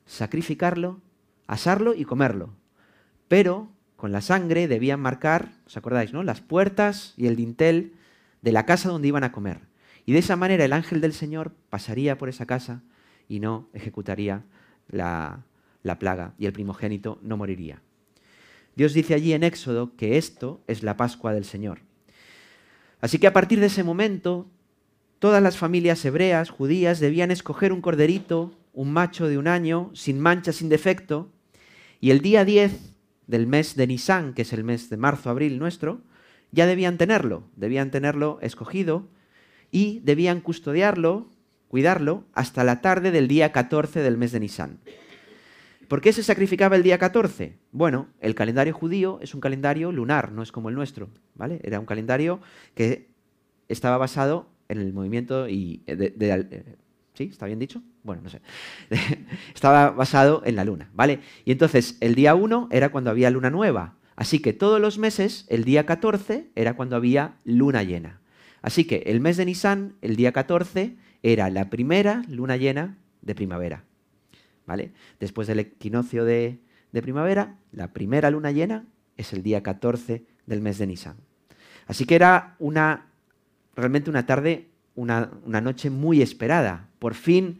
sacrificarlo, 0.05 1.01
asarlo 1.47 1.95
y 1.95 2.05
comerlo. 2.05 2.57
Pero 3.29 3.71
con 3.95 4.11
la 4.11 4.21
sangre 4.21 4.67
debían 4.67 4.99
marcar, 4.99 5.53
¿os 5.65 5.77
acordáis, 5.77 6.13
no? 6.13 6.25
Las 6.25 6.41
puertas 6.41 7.15
y 7.17 7.29
el 7.29 7.37
dintel 7.37 7.93
de 8.43 8.51
la 8.51 8.67
casa 8.67 8.89
donde 8.89 9.07
iban 9.07 9.23
a 9.23 9.31
comer. 9.31 9.61
Y 10.07 10.13
de 10.13 10.19
esa 10.19 10.35
manera 10.35 10.65
el 10.65 10.73
ángel 10.73 11.01
del 11.01 11.13
Señor 11.13 11.53
pasaría 11.71 12.19
por 12.19 12.29
esa 12.29 12.47
casa 12.47 12.83
y 13.29 13.41
no 13.41 13.69
ejecutaría 13.73 14.45
la, 14.89 15.45
la 15.83 15.99
plaga 15.99 16.35
y 16.39 16.47
el 16.47 16.53
primogénito 16.53 17.19
no 17.23 17.37
moriría. 17.37 17.81
Dios 18.77 18.93
dice 18.93 19.15
allí 19.15 19.33
en 19.33 19.45
Éxodo 19.45 19.95
que 19.97 20.19
esto 20.19 20.61
es 20.67 20.83
la 20.83 20.97
Pascua 20.97 21.33
del 21.33 21.45
Señor. 21.45 21.81
Así 23.01 23.19
que 23.19 23.27
a 23.27 23.33
partir 23.33 23.61
de 23.61 23.67
ese 23.67 23.85
momento, 23.85 24.49
todas 25.19 25.43
las 25.43 25.57
familias 25.57 26.05
hebreas, 26.05 26.51
judías, 26.51 27.01
debían 27.01 27.31
escoger 27.31 27.73
un 27.73 27.81
corderito, 27.81 28.53
un 28.73 28.93
macho 28.93 29.29
de 29.29 29.39
un 29.39 29.47
año, 29.47 29.91
sin 29.95 30.19
mancha, 30.19 30.53
sin 30.53 30.69
defecto, 30.69 31.31
y 32.01 32.11
el 32.11 32.21
día 32.21 32.45
10 32.45 32.95
del 33.27 33.47
mes 33.47 33.77
de 33.77 33.87
Nisan, 33.87 34.35
que 34.35 34.43
es 34.43 34.53
el 34.53 34.65
mes 34.65 34.91
de 34.91 34.97
marzo, 34.97 35.31
abril 35.31 35.59
nuestro, 35.59 36.01
ya 36.51 36.67
debían 36.67 36.99
tenerlo, 36.99 37.45
debían 37.57 37.91
tenerlo 37.91 38.39
escogido 38.43 39.09
y 39.71 40.01
debían 40.01 40.41
custodiarlo, 40.41 41.29
cuidarlo, 41.75 42.23
hasta 42.35 42.63
la 42.63 42.81
tarde 42.81 43.11
del 43.11 43.27
día 43.27 43.51
14 43.51 44.01
del 44.01 44.17
mes 44.17 44.31
de 44.31 44.39
Nisan. 44.39 44.79
¿Por 45.89 46.01
qué 46.01 46.13
se 46.13 46.23
sacrificaba 46.23 46.77
el 46.77 46.85
día 46.85 46.99
14? 46.99 47.59
Bueno, 47.73 48.07
el 48.21 48.37
calendario 48.37 48.73
judío 48.73 49.19
es 49.21 49.35
un 49.35 49.41
calendario 49.41 49.91
lunar, 49.91 50.31
no 50.31 50.45
es 50.45 50.53
como 50.53 50.69
el 50.69 50.77
nuestro, 50.77 51.09
¿vale? 51.35 51.59
Era 51.65 51.81
un 51.81 51.87
calendario 51.87 52.39
que 52.77 53.09
estaba 53.67 53.99
basado 53.99 54.47
en 54.69 54.79
el 54.79 54.93
movimiento 54.93 55.49
y 55.49 55.83
de, 55.87 56.15
eh, 56.17 56.77
¿Sí? 57.15 57.25
¿Está 57.25 57.47
bien 57.47 57.59
dicho? 57.59 57.83
Bueno, 58.05 58.23
no 58.23 58.31
sé. 58.31 58.41
estaba 59.53 59.91
basado 59.91 60.43
en 60.47 60.55
la 60.55 60.65
luna, 60.65 60.91
¿vale? 60.95 61.19
Y 61.45 61.51
entonces 61.51 61.97
el 62.01 62.15
día 62.15 62.37
1 62.37 62.69
era 62.71 62.93
cuando 62.93 63.11
había 63.11 63.31
luna 63.31 63.51
nueva. 63.51 63.97
Así 64.15 64.39
que 64.39 64.53
todos 64.53 64.81
los 64.81 64.97
meses, 64.97 65.45
el 65.49 65.65
día 65.65 65.87
14 65.87 66.53
era 66.55 66.75
cuando 66.77 66.95
había 66.95 67.35
luna 67.45 67.83
llena. 67.83 68.21
Así 68.63 68.85
que 68.85 69.03
el 69.07 69.19
mes 69.21 69.37
de 69.37 69.47
Nisan, 69.47 69.97
el 70.03 70.15
día 70.15 70.31
14, 70.31 71.03
era 71.25 71.49
la 71.49 71.71
primera 71.71 72.23
luna 72.29 72.59
llena 72.59 72.99
de 73.23 73.35
primavera. 73.35 73.83
¿vale? 74.67 74.93
Después 75.19 75.49
del 75.49 75.61
equinoccio 75.61 76.25
de, 76.25 76.59
primavera, 76.93 77.57
la 77.73 77.95
primera 77.95 78.31
luna 78.31 78.53
llena 78.53 78.85
es 79.17 79.33
el 79.33 79.43
día 79.43 79.63
14 79.63 80.23
del 80.45 80.61
mes 80.61 80.77
de 80.77 80.87
Nisan. 80.87 81.17
Así 81.87 82.05
que 82.05 82.15
era 82.15 82.57
una, 82.59 83.07
realmente 83.75 84.11
una 84.11 84.27
tarde, 84.27 84.69
una, 84.95 85.31
una 85.47 85.63
noche 85.63 85.89
muy 85.89 86.21
esperada. 86.21 86.89
Por 86.99 87.15
fin 87.15 87.59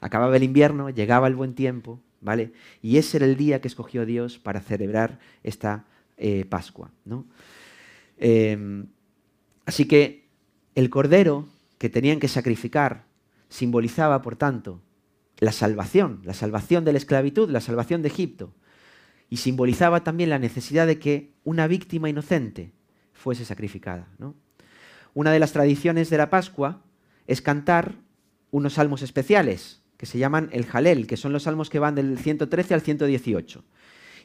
acababa 0.00 0.36
el 0.36 0.42
invierno, 0.42 0.90
llegaba 0.90 1.28
el 1.28 1.36
buen 1.36 1.54
tiempo, 1.54 2.00
¿vale? 2.20 2.52
Y 2.82 2.96
ese 2.98 3.18
era 3.18 3.26
el 3.26 3.36
día 3.36 3.60
que 3.60 3.68
escogió 3.68 4.06
Dios 4.06 4.38
para 4.38 4.60
celebrar 4.60 5.20
esta 5.44 5.84
eh, 6.16 6.44
Pascua, 6.48 6.90
¿no? 7.04 7.26
Em, 8.18 8.86
así 9.66 9.86
que 9.86 10.26
el 10.74 10.90
cordero 10.90 11.46
que 11.78 11.88
tenían 11.88 12.20
que 12.20 12.28
sacrificar 12.28 13.06
simbolizaba, 13.48 14.20
por 14.22 14.36
tanto, 14.36 14.82
la 15.38 15.52
salvación, 15.52 16.20
la 16.24 16.34
salvación 16.34 16.84
de 16.84 16.92
la 16.92 16.98
esclavitud, 16.98 17.48
la 17.48 17.60
salvación 17.60 18.02
de 18.02 18.08
Egipto. 18.08 18.52
Y 19.30 19.38
simbolizaba 19.38 20.04
también 20.04 20.30
la 20.30 20.38
necesidad 20.38 20.86
de 20.86 20.98
que 20.98 21.32
una 21.44 21.66
víctima 21.66 22.08
inocente 22.08 22.72
fuese 23.12 23.44
sacrificada. 23.44 24.08
Una 25.14 25.32
de 25.32 25.38
las 25.38 25.52
tradiciones 25.52 26.10
de 26.10 26.18
la 26.18 26.30
Pascua 26.30 26.82
es 27.26 27.42
cantar 27.42 27.96
unos 28.50 28.74
salmos 28.74 29.02
especiales, 29.02 29.82
que 29.96 30.06
se 30.06 30.18
llaman 30.18 30.48
el 30.52 30.64
Jalel, 30.64 31.06
que 31.06 31.16
son 31.16 31.32
los 31.32 31.42
salmos 31.42 31.70
que 31.70 31.78
van 31.78 31.94
del 31.94 32.18
113 32.18 32.74
al 32.74 32.80
118. 32.80 33.64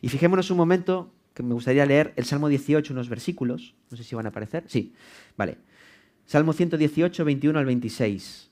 Y 0.02 0.10
fijémonos 0.10 0.52
un 0.52 0.58
momento 0.58 1.14
que 1.34 1.44
me 1.44 1.54
gustaría 1.54 1.86
leer 1.86 2.14
el 2.16 2.26
Salmo 2.26 2.48
18, 2.48 2.94
unos 2.94 3.10
versículos. 3.10 3.76
No 3.90 3.98
sé 3.98 4.04
si 4.04 4.16
van 4.16 4.28
a 4.28 4.30
aparecer. 4.30 4.64
Sí, 4.68 4.94
vale. 5.36 5.58
Salmo 6.26 6.54
118, 6.54 7.26
21 7.26 7.60
al 7.60 7.66
26. 7.66 8.50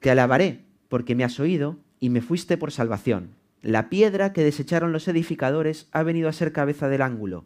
Te 0.00 0.10
alabaré 0.10 0.64
porque 0.88 1.14
me 1.14 1.24
has 1.24 1.40
oído 1.40 1.78
y 1.98 2.10
me 2.10 2.20
fuiste 2.20 2.56
por 2.56 2.72
salvación. 2.72 3.34
La 3.62 3.88
piedra 3.88 4.32
que 4.32 4.44
desecharon 4.44 4.92
los 4.92 5.08
edificadores 5.08 5.88
ha 5.90 6.02
venido 6.02 6.28
a 6.28 6.32
ser 6.32 6.52
cabeza 6.52 6.88
del 6.88 7.02
ángulo. 7.02 7.44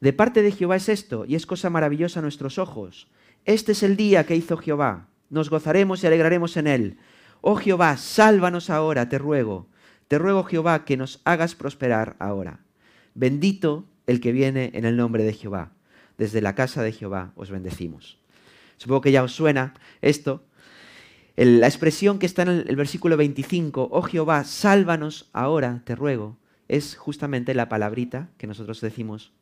De 0.00 0.12
parte 0.12 0.42
de 0.42 0.52
Jehová 0.52 0.76
es 0.76 0.88
esto, 0.88 1.24
y 1.26 1.34
es 1.34 1.46
cosa 1.46 1.70
maravillosa 1.70 2.18
a 2.20 2.22
nuestros 2.22 2.58
ojos. 2.58 3.08
Este 3.46 3.72
es 3.72 3.82
el 3.82 3.96
día 3.96 4.24
que 4.26 4.36
hizo 4.36 4.58
Jehová. 4.58 5.08
Nos 5.30 5.48
gozaremos 5.48 6.02
y 6.02 6.06
alegraremos 6.06 6.56
en 6.56 6.66
él. 6.66 6.98
Oh 7.40 7.56
Jehová, 7.56 7.96
sálvanos 7.96 8.68
ahora, 8.68 9.08
te 9.08 9.18
ruego. 9.18 9.68
Te 10.08 10.18
ruego, 10.18 10.44
Jehová, 10.44 10.84
que 10.84 10.96
nos 10.96 11.20
hagas 11.24 11.54
prosperar 11.54 12.16
ahora. 12.18 12.60
Bendito 13.14 13.86
el 14.06 14.20
que 14.20 14.32
viene 14.32 14.70
en 14.74 14.84
el 14.84 14.96
nombre 14.96 15.24
de 15.24 15.32
Jehová. 15.32 15.72
Desde 16.18 16.42
la 16.42 16.54
casa 16.54 16.82
de 16.82 16.92
Jehová 16.92 17.32
os 17.36 17.50
bendecimos. 17.50 18.18
Supongo 18.76 19.00
que 19.00 19.12
ya 19.12 19.22
os 19.22 19.32
suena 19.32 19.74
esto, 20.00 20.44
la 21.36 21.66
expresión 21.66 22.20
que 22.20 22.26
está 22.26 22.42
en 22.42 22.48
el, 22.48 22.76
versículo 22.76 23.16
25, 23.16 23.88
oh 23.90 24.02
Jehová, 24.02 24.44
sálvanos 24.44 25.28
ahora, 25.32 25.82
te 25.84 25.96
ruego, 25.96 26.36
es 26.68 26.96
justamente 26.96 27.54
la 27.54 27.68
palabrita 27.68 28.28
que 28.38 28.46
nosotros 28.46 28.80
decimos, 28.80 29.32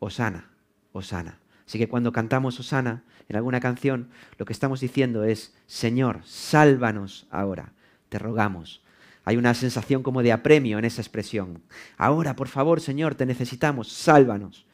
Osana, 0.00 0.50
Osana. 0.92 1.38
Así 1.64 1.78
que 1.78 1.88
cuando 1.88 2.12
cantamos 2.12 2.58
Osana 2.58 3.04
en 3.28 3.36
alguna 3.36 3.60
canción, 3.60 4.08
lo 4.38 4.44
que 4.44 4.52
estamos 4.52 4.80
diciendo 4.80 5.22
es, 5.22 5.54
Señor, 5.66 6.20
sálvanos 6.24 7.28
ahora, 7.30 7.72
te 8.08 8.18
rogamos. 8.18 8.82
Hay 9.24 9.36
una 9.36 9.54
sensación 9.54 10.02
como 10.02 10.22
de 10.22 10.32
apremio 10.32 10.78
en 10.78 10.84
esa 10.84 11.00
expresión. 11.00 11.62
Ahora, 11.96 12.36
por 12.36 12.48
favor, 12.48 12.80
Señor, 12.80 13.14
te 13.14 13.26
necesitamos, 13.26 13.90
sálvanos. 13.92 14.66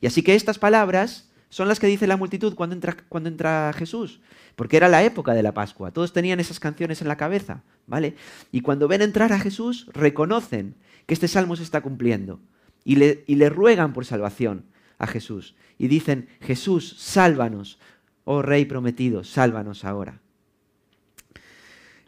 Y 0.00 0.06
así 0.06 0.22
que 0.22 0.34
estas 0.34 0.58
palabras 0.58 1.27
son 1.48 1.68
las 1.68 1.80
que 1.80 1.86
dice 1.86 2.06
la 2.06 2.16
multitud 2.16 2.54
cuando 2.54 2.74
entra, 2.74 2.96
cuando 3.08 3.28
entra 3.28 3.72
Jesús 3.72 4.20
porque 4.58 4.76
era 4.76 4.88
la 4.88 5.04
época 5.04 5.34
de 5.34 5.44
la 5.44 5.54
Pascua. 5.54 5.92
Todos 5.92 6.12
tenían 6.12 6.40
esas 6.40 6.58
canciones 6.58 7.00
en 7.00 7.06
la 7.06 7.16
cabeza, 7.16 7.62
¿vale? 7.86 8.16
Y 8.50 8.60
cuando 8.60 8.88
ven 8.88 9.02
entrar 9.02 9.32
a 9.32 9.38
Jesús, 9.38 9.86
reconocen 9.92 10.74
que 11.06 11.14
este 11.14 11.28
salmo 11.28 11.54
se 11.54 11.62
está 11.62 11.80
cumpliendo 11.80 12.40
y 12.82 12.96
le, 12.96 13.22
y 13.28 13.36
le 13.36 13.50
ruegan 13.50 13.92
por 13.92 14.04
salvación 14.04 14.64
a 14.98 15.06
Jesús. 15.06 15.54
Y 15.78 15.86
dicen, 15.86 16.28
Jesús, 16.40 16.96
sálvanos, 16.98 17.78
oh 18.24 18.42
Rey 18.42 18.64
prometido, 18.64 19.22
sálvanos 19.22 19.84
ahora. 19.84 20.20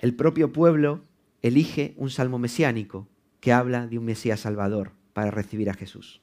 El 0.01 0.17
propio 0.17 0.53
pueblo 0.53 1.05
elige 1.43 1.95
un 1.99 2.11
salmo 2.11 2.41
mesiánico 2.41 3.07
que 3.39 3.53
habla 3.53 3.87
de 3.87 3.97
un 3.97 4.07
Mesías 4.07 4.41
Salvador 4.41 4.91
para 5.13 5.31
recibir 5.31 5.71
a 5.71 5.75
Jesús. 5.75 6.21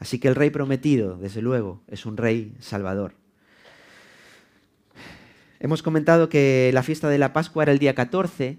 Así 0.00 0.18
que 0.18 0.28
el 0.28 0.34
Rey 0.34 0.48
prometido, 0.48 1.18
desde 1.18 1.42
luego, 1.42 1.82
es 1.86 2.06
un 2.06 2.16
Rey 2.16 2.54
Salvador. 2.58 3.12
Hemos 5.60 5.82
comentado 5.82 6.30
que 6.30 6.70
la 6.72 6.82
fiesta 6.82 7.10
de 7.10 7.18
la 7.18 7.34
Pascua 7.34 7.64
era 7.64 7.72
el 7.72 7.78
día 7.78 7.94
14, 7.94 8.58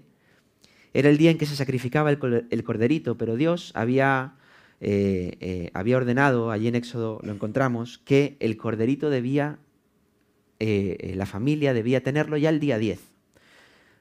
era 0.94 1.10
el 1.10 1.18
día 1.18 1.32
en 1.32 1.38
que 1.38 1.46
se 1.46 1.56
sacrificaba 1.56 2.10
el, 2.10 2.64
corderito, 2.64 3.18
pero 3.18 3.34
Dios 3.34 3.72
había, 3.74 4.36
eh, 4.80 5.36
eh, 5.40 5.70
había 5.74 5.96
ordenado, 5.96 6.52
allí 6.52 6.68
en 6.68 6.76
Éxodo 6.76 7.18
lo 7.24 7.32
encontramos, 7.32 7.98
que 7.98 8.36
el 8.38 8.56
corderito 8.56 9.10
debía, 9.10 9.58
eh, 10.60 11.12
la 11.16 11.26
familia 11.26 11.74
debía 11.74 12.04
tenerlo 12.04 12.36
ya 12.36 12.50
el 12.50 12.60
día 12.60 12.78
10. 12.78 13.00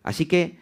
Así 0.03 0.27
que 0.27 0.59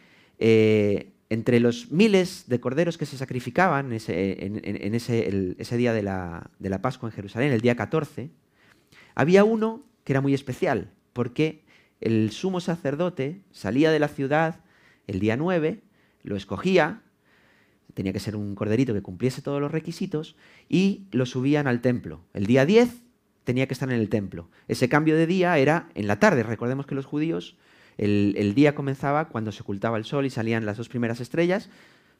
entre 1.29 1.59
los 1.59 1.91
miles 1.91 2.45
de 2.47 2.59
corderos 2.59 2.97
que 2.97 3.05
se 3.05 3.17
sacrificaban 3.17 3.87
en, 3.87 3.93
ese, 3.93 5.55
ese, 5.57 5.77
día 5.77 5.93
de 5.93 6.01
la, 6.01 6.49
de 6.57 6.69
la 6.69 6.81
Pascua 6.81 7.09
en 7.09 7.13
Jerusalén, 7.13 7.51
el 7.51 7.61
día 7.61 7.75
14, 7.75 8.31
había 9.15 9.43
uno 9.43 9.83
que 10.03 10.13
era 10.13 10.21
muy 10.21 10.33
especial, 10.33 10.91
porque 11.13 11.63
el 12.01 12.31
sumo 12.31 12.61
sacerdote 12.61 13.41
salía 13.51 13.91
de 13.91 13.99
la 13.99 14.07
ciudad 14.07 14.61
el 15.07 15.19
día 15.19 15.37
9, 15.37 15.81
lo 16.23 16.35
escogía, 16.35 17.01
tenía 17.93 18.13
que 18.13 18.19
ser 18.19 18.35
un 18.35 18.55
corderito 18.55 18.93
que 18.93 19.01
cumpliese 19.01 19.41
todos 19.41 19.59
los 19.61 19.71
requisitos, 19.71 20.35
y 20.67 21.07
lo 21.11 21.25
subían 21.25 21.67
al 21.67 21.81
templo. 21.81 22.21
El 22.33 22.45
día 22.45 22.65
10 22.65 22.89
tenía 23.43 23.67
que 23.67 23.73
estar 23.73 23.89
en 23.89 23.99
el 23.99 24.09
templo. 24.09 24.49
Ese 24.67 24.89
cambio 24.89 25.15
de 25.15 25.27
día 25.27 25.57
era 25.57 25.89
en 25.95 26.07
la 26.07 26.19
tarde. 26.19 26.43
Recordemos 26.43 26.85
que 26.85 26.95
los 26.95 27.05
judíos, 27.05 27.57
el, 27.99 28.53
día 28.55 28.75
comenzaba 28.75 29.27
cuando 29.27 29.51
se 29.51 29.61
ocultaba 29.61 29.97
el 29.97 30.05
sol 30.05 30.25
y 30.25 30.29
salían 30.29 30.65
las 30.65 30.77
dos 30.77 30.89
primeras 30.89 31.19
estrellas, 31.19 31.69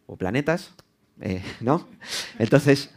o 0.06 0.18
planetas, 0.18 0.74
eh, 1.22 1.42
¿no? 1.62 1.88
Entonces, 2.38 2.94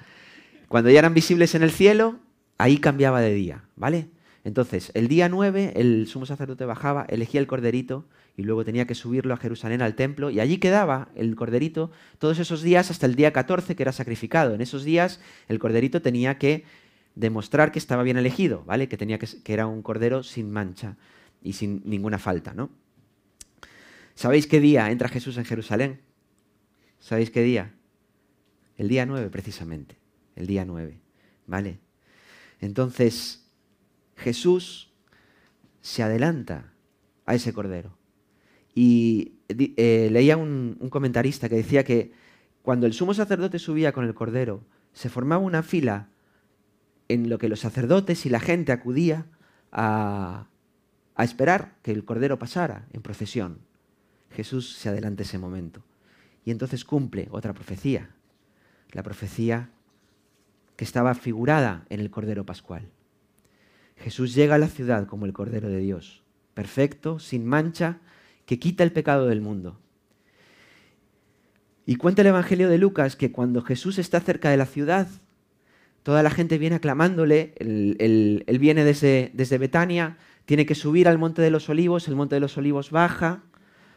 cuando 0.69 0.91
ya 0.91 0.99
eran 0.99 1.15
visibles 1.15 1.55
en 1.55 1.63
el 1.63 1.71
cielo, 1.71 2.19
ahí 2.59 2.79
cambiaba 2.79 3.21
de 3.21 3.35
día, 3.35 3.65
¿vale? 3.77 4.09
Entonces, 4.45 4.91
el 4.95 5.07
día 5.07 5.29
9, 5.29 5.75
el 5.77 6.09
sumo 6.09 6.27
sacerdote 6.27 6.65
bajaba, 6.65 7.07
elegía 7.09 7.41
el 7.41 7.47
corderito 7.47 8.07
y 8.37 8.43
luego 8.43 8.65
tenía 8.65 8.87
que 8.87 8.97
subirlo 8.97 9.35
a 9.35 9.37
Jerusalén 9.37 9.83
al 9.83 9.95
templo 9.95 10.31
y 10.31 10.41
allí 10.41 10.59
quedaba 10.59 11.09
el 11.15 11.37
corderito 11.37 11.93
todos 12.19 12.41
esos 12.41 12.63
días 12.63 12.91
hasta 12.91 13.07
el 13.07 13.15
día 13.15 13.33
14 13.33 13.77
que 13.77 13.83
era 13.85 13.93
sacrificado. 13.93 14.55
En 14.55 14.61
esos 14.61 14.83
días 14.83 15.21
el 15.47 15.61
corderito 15.61 16.03
tenía 16.03 16.39
que 16.39 16.65
demostrar 17.15 17.71
que 17.71 17.79
estaba 17.79 18.03
bien 18.03 18.17
elegido, 18.17 18.65
¿vale? 18.65 18.89
Que, 18.89 18.97
tenía 18.97 19.19
que, 19.19 19.29
que 19.45 19.53
era 19.53 19.69
un 19.69 19.83
cordero 19.83 20.25
sin 20.25 20.51
mancha 20.51 20.97
y 21.43 21.55
sin 21.55 21.83
ninguna 21.85 22.19
falta, 22.19 22.55
¿no? 22.55 22.71
¿Sabéis 24.15 24.47
qué 24.47 24.61
día 24.61 24.91
entra 24.91 25.09
Jesús 25.09 25.37
en 25.37 25.45
Jerusalén? 25.45 26.01
¿Sabéis 26.99 27.31
qué 27.31 27.43
día? 27.43 27.75
El 28.77 28.89
día 28.89 29.07
9 29.07 29.31
precisamente, 29.31 29.97
el 30.37 30.47
día 30.47 30.65
9, 30.65 30.99
¿vale? 31.47 31.79
Entonces, 32.61 33.47
Jesús 34.17 34.93
se 35.81 36.03
adelanta 36.03 36.73
a 37.27 37.35
ese 37.35 37.53
cordero. 37.53 37.97
Y 38.75 39.35
eh, 39.49 40.09
leía 40.11 40.37
un, 40.37 40.79
comentarista 40.91 41.49
que 41.49 41.57
decía 41.57 41.85
que 41.85 42.13
cuando 42.63 42.87
el 42.87 42.93
sumo 42.93 43.13
sacerdote 43.15 43.59
subía 43.59 43.93
con 43.93 44.05
el 44.05 44.15
cordero, 44.15 44.65
se 44.93 45.09
formaba 45.09 45.43
una 45.43 45.63
fila 45.63 46.09
en 47.09 47.29
lo 47.29 47.39
que 47.39 47.49
los 47.49 47.61
sacerdotes 47.61 48.25
y 48.25 48.31
la 48.31 48.41
gente 48.41 48.73
acudía 48.73 49.27
a, 49.73 50.47
a 51.15 51.25
esperar 51.25 51.77
que 51.83 51.93
el 51.93 52.05
cordero 52.05 52.39
pasara 52.39 52.87
en 52.93 53.03
procesión. 53.03 53.59
Jesús 54.31 54.75
se 54.75 54.89
adelanta 54.89 55.23
ese 55.23 55.39
momento. 55.39 55.83
Y 56.45 56.51
entonces 56.51 56.85
cumple 56.85 57.29
otra 57.31 57.53
profecía, 57.53 58.11
la 58.93 59.03
profecía 59.03 59.71
que 60.77 60.85
estaba 60.85 61.15
figurada 61.15 61.85
en 61.91 62.01
el 62.01 62.11
Cordero 62.11 62.45
Pascual. 62.45 62.89
Jesús 63.97 64.35
llega 64.35 64.57
a 64.57 64.59
la 64.59 64.69
ciudad 64.69 65.07
como 65.07 65.27
el 65.27 65.33
Cordero 65.33 65.69
de 65.69 65.79
Dios, 65.79 66.23
perfecto, 66.55 67.19
sin 67.19 67.47
mancha, 67.47 68.01
que 68.47 68.59
quita 68.59 68.83
el 68.83 68.93
pecado 68.93 69.29
del 69.29 69.41
mundo. 69.41 69.79
Y 71.87 71.97
cuenta 71.97 72.23
el 72.23 72.29
Evangelio 72.29 72.69
de 72.69 72.79
Lucas 72.79 73.17
que 73.17 73.33
cuando 73.33 73.63
Jesús 73.63 73.99
está 73.99 74.21
cerca 74.21 74.51
de 74.51 74.57
la 74.57 74.67
ciudad, 74.67 75.09
toda 76.03 76.23
la 76.23 76.31
gente 76.31 76.59
viene 76.59 76.77
aclamándole, 76.77 77.55
él, 77.59 78.59
viene 78.61 78.85
desde, 78.85 79.31
desde, 79.35 79.59
Betania, 79.59 80.17
tiene 80.45 80.67
que 80.67 80.75
subir 80.75 81.09
al 81.09 81.19
Monte 81.19 81.43
de 81.43 81.51
los 81.51 81.69
Olivos, 81.69 82.09
el 82.09 82.17
Monte 82.17 82.37
de 82.37 82.41
los 82.41 82.57
Olivos 82.57 82.91
baja 82.91 83.43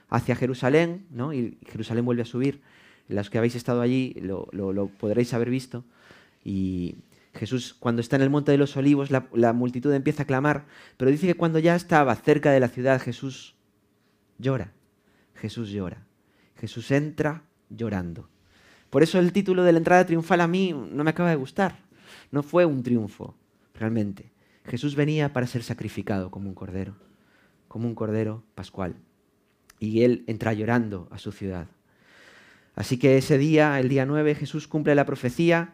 hacia 0.10 0.36
Jerusalén, 0.36 1.06
¿no? 1.10 1.34
y 1.34 1.58
Jerusalén 1.68 2.06
vuelve 2.06 2.22
a 2.24 2.26
subir. 2.26 2.62
Los 3.08 3.30
que 3.30 3.38
habéis 3.38 3.56
estado 3.56 3.82
allí 3.82 4.16
lo, 4.22 4.48
lo 4.52 4.88
podréis 4.88 5.34
haber 5.34 5.50
visto. 5.50 5.84
Y, 6.44 6.96
Jesús, 7.36 7.76
cuando 7.78 8.02
está 8.02 8.16
en 8.16 8.22
el 8.22 8.30
Monte 8.30 8.52
de 8.52 8.58
los 8.58 8.78
Olivos, 8.78 9.10
la, 9.12 9.54
multitud 9.54 9.94
empieza 9.94 10.24
a 10.24 10.26
clamar, 10.26 10.66
pero 10.98 11.12
dice 11.12 11.28
que 11.28 11.36
cuando 11.36 11.60
ya 11.60 11.76
estaba 11.76 12.16
cerca 12.16 12.52
de 12.52 12.60
la 12.60 12.70
ciudad, 12.70 13.02
Jesús 13.02 13.56
llora. 14.38 14.72
Jesús 15.36 15.70
llora. 15.70 16.06
Jesús 16.58 16.92
entra 16.92 17.44
llorando. 17.70 18.30
Por 18.90 19.04
eso 19.04 19.20
el 19.20 19.34
título 19.34 19.64
de 19.64 19.74
la 19.74 19.80
entrada 19.80 20.06
triunfal 20.06 20.40
a 20.42 20.48
mí 20.48 20.74
no 20.74 21.04
me 21.04 21.10
acaba 21.10 21.30
de 21.30 21.36
gustar. 21.36 21.80
No 22.32 22.42
fue 22.42 22.66
un 22.66 22.84
triunfo, 22.84 23.36
realmente. 23.74 24.32
Jesús 24.68 24.96
venía 24.96 25.34
para 25.34 25.48
ser 25.48 25.64
sacrificado 25.64 26.32
como 26.32 26.50
un 26.50 26.56
cordero, 26.56 26.96
como 27.68 27.88
un 27.88 27.96
cordero 27.96 28.44
pascual. 28.56 28.96
Y 29.80 30.04
él 30.04 30.24
entra 30.28 30.54
llorando 30.54 31.08
a 31.12 31.18
su 31.18 31.32
ciudad. 31.32 31.68
Así 32.76 32.98
que 32.98 33.18
ese 33.18 33.38
día, 33.38 33.80
el 33.80 33.90
día 33.90 34.06
9, 34.06 34.36
Jesús 34.36 34.68
cumple 34.68 34.96
la 34.96 35.06
profecía 35.06 35.74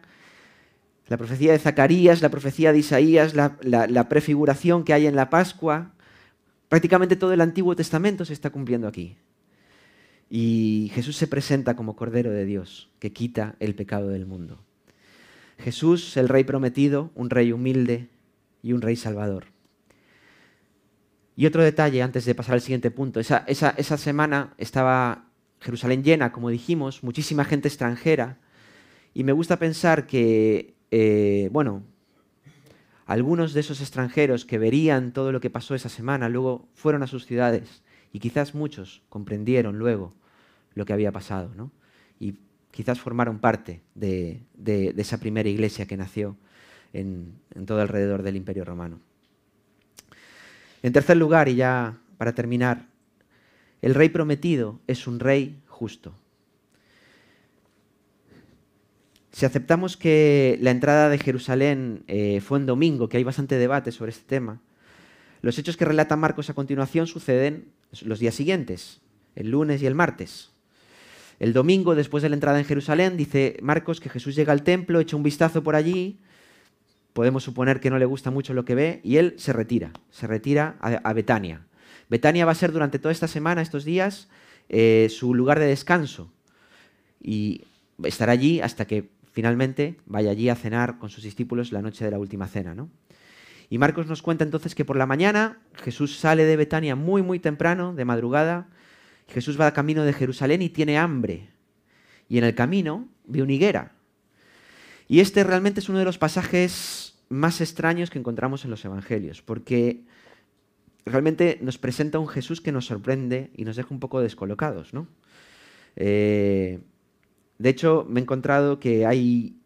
la 1.08 1.18
profecía 1.18 1.52
de 1.52 1.58
Zacarías, 1.58 2.22
la 2.22 2.30
profecía 2.30 2.72
de 2.72 2.78
Isaías, 2.78 3.34
la, 3.34 4.08
prefiguración 4.08 4.82
que 4.82 4.94
hay 4.94 5.06
en 5.06 5.16
la 5.16 5.30
Pascua, 5.30 5.92
prácticamente 6.70 7.16
todo 7.16 7.32
el 7.32 7.40
Antiguo 7.40 7.76
Testamento 7.76 8.24
se 8.24 8.32
está 8.32 8.50
cumpliendo 8.50 8.88
aquí. 8.88 9.16
Y 10.30 10.90
Jesús 10.94 11.16
se 11.16 11.26
presenta 11.26 11.76
como 11.76 11.96
Cordero 11.96 12.30
de 12.30 12.46
Dios, 12.46 12.88
que 12.98 13.12
quita 13.12 13.56
el 13.60 13.74
pecado 13.74 14.08
del 14.08 14.24
mundo. 14.24 14.58
Jesús, 15.58 16.16
el 16.16 16.30
Rey 16.30 16.44
prometido, 16.44 17.10
un 17.14 17.28
Rey 17.28 17.52
humilde 17.52 18.08
y 18.62 18.72
un 18.72 18.82
Rey 18.82 18.96
salvador. 18.96 19.46
Y 21.34 21.46
otro 21.46 21.62
detalle 21.62 22.02
antes 22.02 22.24
de 22.24 22.34
pasar 22.34 22.54
al 22.54 22.60
siguiente 22.60 22.90
punto. 22.90 23.18
Esa, 23.18 23.44
esa 23.46 23.96
semana 23.96 24.54
estaba 24.58 25.26
Jerusalén 25.60 26.04
llena, 26.04 26.32
como 26.32 26.50
dijimos, 26.50 27.02
muchísima 27.02 27.44
gente 27.44 27.68
extranjera. 27.68 28.38
Y 29.14 29.24
me 29.24 29.32
gusta 29.32 29.58
pensar 29.58 30.06
que 30.06 30.74
eh, 30.94 31.48
bueno, 31.52 31.82
algunos 33.06 33.54
de 33.54 33.60
esos 33.60 33.80
extranjeros 33.80 34.44
que 34.44 34.58
verían 34.58 35.12
todo 35.12 35.32
lo 35.32 35.40
que 35.40 35.48
pasó 35.48 35.74
esa 35.74 35.88
semana 35.88 36.28
luego 36.28 36.68
fueron 36.74 37.02
a 37.02 37.06
sus 37.06 37.24
ciudades 37.24 37.82
y 38.12 38.20
quizás 38.20 38.54
muchos 38.54 39.02
comprendieron 39.08 39.78
luego 39.78 40.14
lo 40.74 40.84
que 40.84 40.92
había 40.92 41.10
pasado, 41.10 41.50
¿no? 41.56 41.72
Y 42.20 42.36
quizás 42.70 43.00
formaron 43.00 43.38
parte 43.38 43.82
de, 43.94 44.42
esa 44.98 45.18
primera 45.18 45.48
iglesia 45.48 45.86
que 45.86 45.96
nació 45.96 46.36
en, 46.92 47.40
todo 47.66 47.80
alrededor 47.80 48.22
del 48.22 48.36
Imperio 48.36 48.64
Romano. 48.64 49.00
En 50.82 50.92
tercer 50.92 51.16
lugar, 51.16 51.48
y 51.48 51.56
ya 51.56 51.98
para 52.18 52.34
terminar, 52.34 52.86
el 53.82 53.94
rey 53.94 54.08
prometido 54.08 54.80
es 54.86 55.06
un 55.06 55.20
rey 55.20 55.60
justo. 55.66 56.14
Si 59.32 59.46
aceptamos 59.46 59.96
que 59.96 60.58
la 60.60 60.70
entrada 60.70 61.08
de 61.08 61.18
Jerusalén 61.18 62.04
eh, 62.06 62.40
fue 62.40 62.58
en 62.58 62.66
domingo, 62.66 63.08
que 63.08 63.16
hay 63.16 63.24
bastante 63.24 63.56
debate 63.56 63.90
sobre 63.90 64.10
este 64.10 64.24
tema, 64.26 64.60
los 65.40 65.58
hechos 65.58 65.76
que 65.76 65.84
relata 65.84 66.16
Marcos 66.16 66.50
a 66.50 66.54
continuación 66.54 67.06
suceden 67.06 67.72
los 68.02 68.20
días 68.20 68.34
siguientes, 68.34 69.00
el 69.34 69.50
lunes 69.50 69.82
y 69.82 69.86
el 69.86 69.94
martes. 69.94 70.50
El 71.40 71.52
domingo, 71.52 71.96
después 71.96 72.22
de 72.22 72.28
la 72.28 72.36
entrada 72.36 72.60
en 72.60 72.64
Jerusalén, 72.64 73.16
dice 73.16 73.56
Marcos 73.62 74.00
que 74.00 74.08
Jesús 74.08 74.36
llega 74.36 74.52
al 74.52 74.62
templo, 74.62 75.00
echa 75.00 75.16
un 75.16 75.24
vistazo 75.24 75.62
por 75.64 75.74
allí, 75.74 76.20
podemos 77.12 77.44
suponer 77.44 77.80
que 77.80 77.90
no 77.90 77.98
le 77.98 78.04
gusta 78.04 78.30
mucho 78.30 78.54
lo 78.54 78.64
que 78.64 78.74
ve, 78.74 79.00
y 79.04 79.16
él 79.16 79.34
se 79.36 79.52
retira, 79.52 79.92
se 80.10 80.26
retira 80.26 80.76
a, 80.80 81.12
Betania. 81.12 81.66
Betania 82.08 82.44
va 82.44 82.52
a 82.52 82.56
ser 82.56 82.72
durante 82.72 82.98
toda 82.98 83.12
esta 83.12 83.28
semana, 83.28 83.62
estos 83.62 83.84
días, 83.84 84.28
eh, 84.68 85.08
su 85.10 85.34
lugar 85.34 85.58
de 85.58 85.66
descanso. 85.66 86.30
Y 87.20 87.64
estará 88.02 88.32
allí 88.32 88.60
hasta 88.60 88.86
que 88.86 89.10
finalmente 89.32 89.96
vaya 90.06 90.30
allí 90.30 90.48
a 90.48 90.54
cenar 90.54 90.98
con 90.98 91.10
sus 91.10 91.24
discípulos 91.24 91.72
la 91.72 91.82
noche 91.82 92.04
de 92.04 92.10
la 92.10 92.18
última 92.18 92.46
cena. 92.48 92.74
¿no? 92.74 92.90
Y 93.70 93.78
Marcos 93.78 94.06
nos 94.06 94.20
cuenta 94.20 94.44
entonces 94.44 94.74
que 94.74 94.84
por 94.84 94.96
la 94.96 95.06
mañana 95.06 95.58
Jesús 95.82 96.18
sale 96.18 96.44
de 96.44 96.56
Betania 96.56 96.94
muy, 96.94 97.22
muy 97.22 97.38
temprano, 97.38 97.94
de 97.94 98.04
madrugada. 98.04 98.68
Jesús 99.28 99.58
va 99.58 99.72
camino 99.72 100.04
de 100.04 100.12
Jerusalén 100.12 100.60
y 100.60 100.68
tiene 100.68 100.98
hambre. 100.98 101.48
Y 102.28 102.38
en 102.38 102.44
el 102.44 102.54
camino 102.54 103.08
ve 103.24 103.42
una 103.42 103.52
higuera. 103.52 103.92
Y 105.08 105.20
este 105.20 105.44
realmente 105.44 105.80
es 105.80 105.88
uno 105.88 105.98
de 105.98 106.04
los 106.04 106.18
pasajes 106.18 107.01
más 107.32 107.60
extraños 107.60 108.10
que 108.10 108.18
encontramos 108.18 108.64
en 108.64 108.70
los 108.70 108.84
evangelios, 108.84 109.40
porque 109.40 110.04
realmente 111.06 111.58
nos 111.62 111.78
presenta 111.78 112.18
un 112.18 112.28
Jesús 112.28 112.60
que 112.60 112.72
nos 112.72 112.86
sorprende 112.86 113.50
y 113.56 113.64
nos 113.64 113.76
deja 113.76 113.88
un 113.90 114.00
poco 114.00 114.20
descolocados. 114.20 114.92
¿no? 114.92 115.08
Eh, 115.96 116.80
de 117.58 117.68
hecho, 117.68 118.06
me 118.08 118.20
he 118.20 118.22
encontrado 118.22 118.78
que 118.78 119.06
hay 119.06 119.56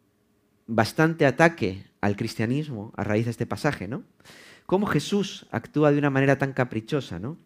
bastante 0.66 1.26
ataque 1.26 1.84
al 2.00 2.16
cristianismo 2.16 2.92
a 2.96 3.02
raíz 3.02 3.24
de 3.24 3.32
este 3.32 3.46
pasaje, 3.46 3.88
¿no? 3.88 4.04
Cómo 4.66 4.86
Jesús 4.86 5.46
actúa 5.50 5.92
de 5.92 5.98
una 5.98 6.10
manera 6.10 6.38
tan 6.38 6.52
caprichosa, 6.52 7.18
¿no? 7.18 7.36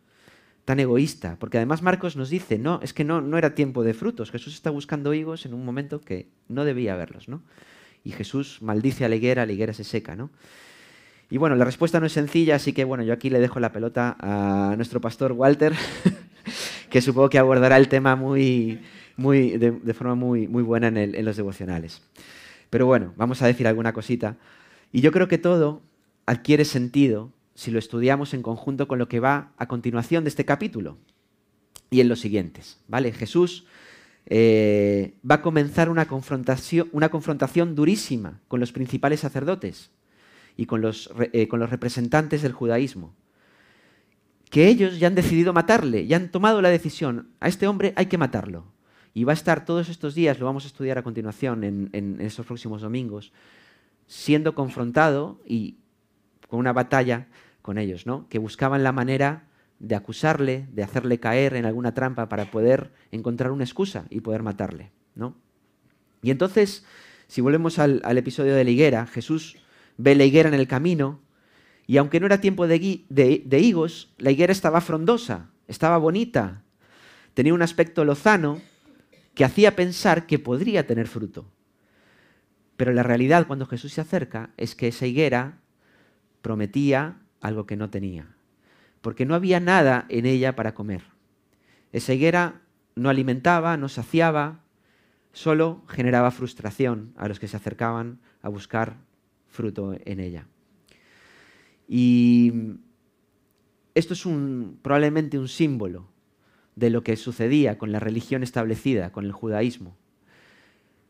Tan 0.64 0.80
egoísta, 0.80 1.36
porque 1.38 1.58
además 1.58 1.82
Marcos 1.82 2.16
nos 2.16 2.30
dice, 2.30 2.58
no, 2.58 2.80
es 2.82 2.92
que 2.92 3.04
no, 3.04 3.20
no 3.20 3.38
era 3.38 3.54
tiempo 3.54 3.84
de 3.84 3.94
frutos, 3.94 4.30
Jesús 4.30 4.54
está 4.54 4.70
buscando 4.70 5.12
higos 5.14 5.44
en 5.46 5.54
un 5.54 5.64
momento 5.64 6.00
que 6.00 6.28
no 6.48 6.64
debía 6.64 6.94
haberlos, 6.94 7.28
¿no? 7.28 7.42
Y 8.04 8.12
Jesús 8.12 8.58
maldice 8.60 9.04
a 9.04 9.08
la 9.08 9.16
higuera, 9.16 9.46
la 9.46 9.52
higuera 9.52 9.72
se 9.72 9.84
seca, 9.84 10.16
¿no? 10.16 10.30
Y 11.30 11.38
bueno, 11.38 11.54
la 11.54 11.64
respuesta 11.64 12.00
no 12.00 12.06
es 12.06 12.12
sencilla, 12.12 12.56
así 12.56 12.72
que 12.72 12.84
bueno, 12.84 13.04
yo 13.04 13.12
aquí 13.12 13.30
le 13.30 13.38
dejo 13.38 13.60
la 13.60 13.72
pelota 13.72 14.16
a 14.18 14.74
nuestro 14.76 15.00
pastor 15.00 15.32
Walter, 15.32 15.74
que 16.90 17.00
supongo 17.00 17.30
que 17.30 17.38
abordará 17.38 17.76
el 17.76 17.88
tema 17.88 18.16
muy, 18.16 18.80
muy, 19.16 19.56
de, 19.56 19.94
forma 19.94 20.16
muy, 20.16 20.48
muy 20.48 20.62
buena 20.62 20.88
en, 20.88 20.96
en 20.96 21.24
los 21.24 21.36
devocionales. 21.36 22.02
Pero 22.68 22.86
bueno, 22.86 23.12
vamos 23.16 23.42
a 23.42 23.46
decir 23.46 23.68
alguna 23.68 23.92
cosita. 23.92 24.36
Y 24.92 25.02
yo 25.02 25.12
creo 25.12 25.28
que 25.28 25.38
todo 25.38 25.82
adquiere 26.26 26.64
sentido 26.64 27.32
si 27.54 27.70
lo 27.70 27.78
estudiamos 27.78 28.34
en 28.34 28.42
conjunto 28.42 28.88
con 28.88 28.98
lo 28.98 29.08
que 29.08 29.20
va 29.20 29.52
a 29.56 29.68
continuación 29.68 30.24
de 30.24 30.30
este 30.30 30.44
capítulo 30.44 30.96
y 31.90 32.00
en 32.00 32.08
los 32.08 32.20
siguientes. 32.20 32.78
¿vale? 32.88 33.12
Jesús 33.12 33.66
eh, 34.32 35.16
va 35.28 35.36
a 35.36 35.42
comenzar 35.42 35.88
una 35.88 36.06
confrontación, 36.06 37.74
durísima 37.74 38.40
con 38.46 38.60
los 38.60 38.70
principales 38.70 39.20
sacerdotes 39.20 39.90
y 40.56 40.66
con 40.66 40.80
los, 40.80 41.10
eh, 41.32 41.48
con 41.48 41.58
los 41.58 41.68
representantes 41.68 42.42
del 42.42 42.52
judaísmo, 42.52 43.12
que 44.50 44.68
ellos 44.68 45.00
ya 45.00 45.08
han 45.08 45.16
decidido 45.16 45.52
matarle, 45.52 46.06
ya 46.06 46.16
han 46.16 46.30
tomado 46.30 46.62
la 46.62 46.68
decisión, 46.68 47.30
a 47.40 47.48
este 47.48 47.66
hombre 47.66 47.92
hay 47.96 48.06
que 48.06 48.18
matarlo. 48.18 48.64
Y 49.12 49.24
va 49.24 49.32
a 49.32 49.34
estar 49.34 49.64
todos 49.64 49.88
estos 49.88 50.14
días, 50.14 50.38
lo 50.38 50.46
vamos 50.46 50.62
a 50.64 50.68
estudiar 50.68 50.96
a 50.96 51.02
continuación 51.02 51.64
en, 51.64 51.90
en 51.92 52.20
estos 52.20 52.46
próximos 52.46 52.82
domingos, 52.82 53.32
siendo 54.06 54.54
confrontado 54.54 55.40
y 55.44 55.78
con 56.48 56.60
una 56.60 56.72
batalla 56.72 57.26
con 57.62 57.78
ellos, 57.78 58.06
¿no? 58.06 58.28
que 58.28 58.38
buscaban 58.38 58.84
la 58.84 58.92
manera 58.92 59.49
de 59.80 59.96
acusarle, 59.96 60.68
de 60.72 60.84
hacerle 60.84 61.18
caer 61.18 61.54
en 61.56 61.64
alguna 61.64 61.92
trampa 61.94 62.28
para 62.28 62.50
poder 62.50 62.92
encontrar 63.10 63.50
una 63.50 63.64
excusa 63.64 64.04
y 64.10 64.20
poder 64.20 64.42
matarle. 64.42 64.92
¿no? 65.14 65.34
Y 66.22 66.30
entonces, 66.30 66.84
si 67.26 67.40
volvemos 67.40 67.78
al, 67.78 68.02
episodio 68.16 68.54
de 68.54 68.62
la 68.62 68.70
higuera, 68.70 69.06
Jesús 69.06 69.56
ve 69.96 70.14
la 70.14 70.24
higuera 70.24 70.48
en 70.48 70.54
el 70.54 70.68
camino 70.68 71.20
y 71.86 71.96
aunque 71.96 72.20
no 72.20 72.26
era 72.26 72.40
tiempo 72.40 72.68
de, 72.68 73.04
de 73.08 73.58
higos, 73.58 74.12
la 74.18 74.30
higuera 74.30 74.52
estaba 74.52 74.80
frondosa, 74.80 75.50
estaba 75.66 75.96
bonita, 75.96 76.62
tenía 77.34 77.54
un 77.54 77.62
aspecto 77.62 78.04
lozano 78.04 78.60
que 79.34 79.44
hacía 79.44 79.74
pensar 79.74 80.26
que 80.26 80.38
podría 80.38 80.86
tener 80.86 81.08
fruto. 81.08 81.50
Pero 82.76 82.92
la 82.92 83.02
realidad 83.02 83.46
cuando 83.46 83.66
Jesús 83.66 83.92
se 83.94 84.00
acerca 84.00 84.50
es 84.56 84.74
que 84.74 84.88
esa 84.88 85.06
higuera 85.06 85.58
prometía 86.42 87.16
algo 87.40 87.66
que 87.66 87.76
no 87.76 87.90
tenía, 87.90 88.34
porque 89.00 89.26
no 89.26 89.34
había 89.34 89.60
nada 89.60 90.06
en 90.08 90.26
ella 90.26 90.56
para 90.56 90.74
comer. 90.74 91.02
Esa 91.92 92.14
higuera 92.14 92.62
no 92.94 93.08
alimentaba, 93.08 93.76
no 93.76 93.88
saciaba, 93.88 94.60
solo 95.32 95.82
generaba 95.88 96.30
frustración 96.30 97.12
a 97.16 97.28
los 97.28 97.38
que 97.38 97.48
se 97.48 97.56
acercaban 97.56 98.20
a 98.42 98.48
buscar 98.48 98.96
fruto 99.48 99.96
en 100.04 100.20
ella. 100.20 100.46
Y 101.88 102.52
esto 103.94 104.14
es 104.14 104.24
probablemente 104.82 105.38
un 105.38 105.48
símbolo 105.48 106.08
de 106.76 106.90
lo 106.90 107.02
que 107.02 107.16
sucedía 107.16 107.78
con 107.78 107.92
la 107.92 108.00
religión 108.00 108.42
establecida, 108.42 109.12
con 109.12 109.24
el 109.24 109.32
judaísmo. 109.32 109.96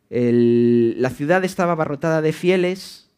la 0.09 1.11
ciudad 1.11 1.45
estaba 1.45 1.73
abarrotada 1.73 2.23
de 2.23 2.33
fieles, 2.33 3.11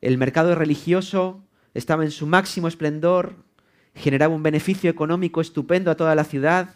el 0.00 0.18
mercado 0.18 0.54
religioso 0.54 1.42
estaba 1.74 2.04
en 2.04 2.10
su 2.10 2.26
máximo 2.26 2.68
esplendor, 2.68 3.36
generaba 3.94 4.34
un 4.34 4.42
beneficio 4.42 4.90
económico 4.90 5.40
estupendo 5.40 5.90
a 5.90 5.96
toda 5.96 6.14
la 6.14 6.24
ciudad, 6.24 6.74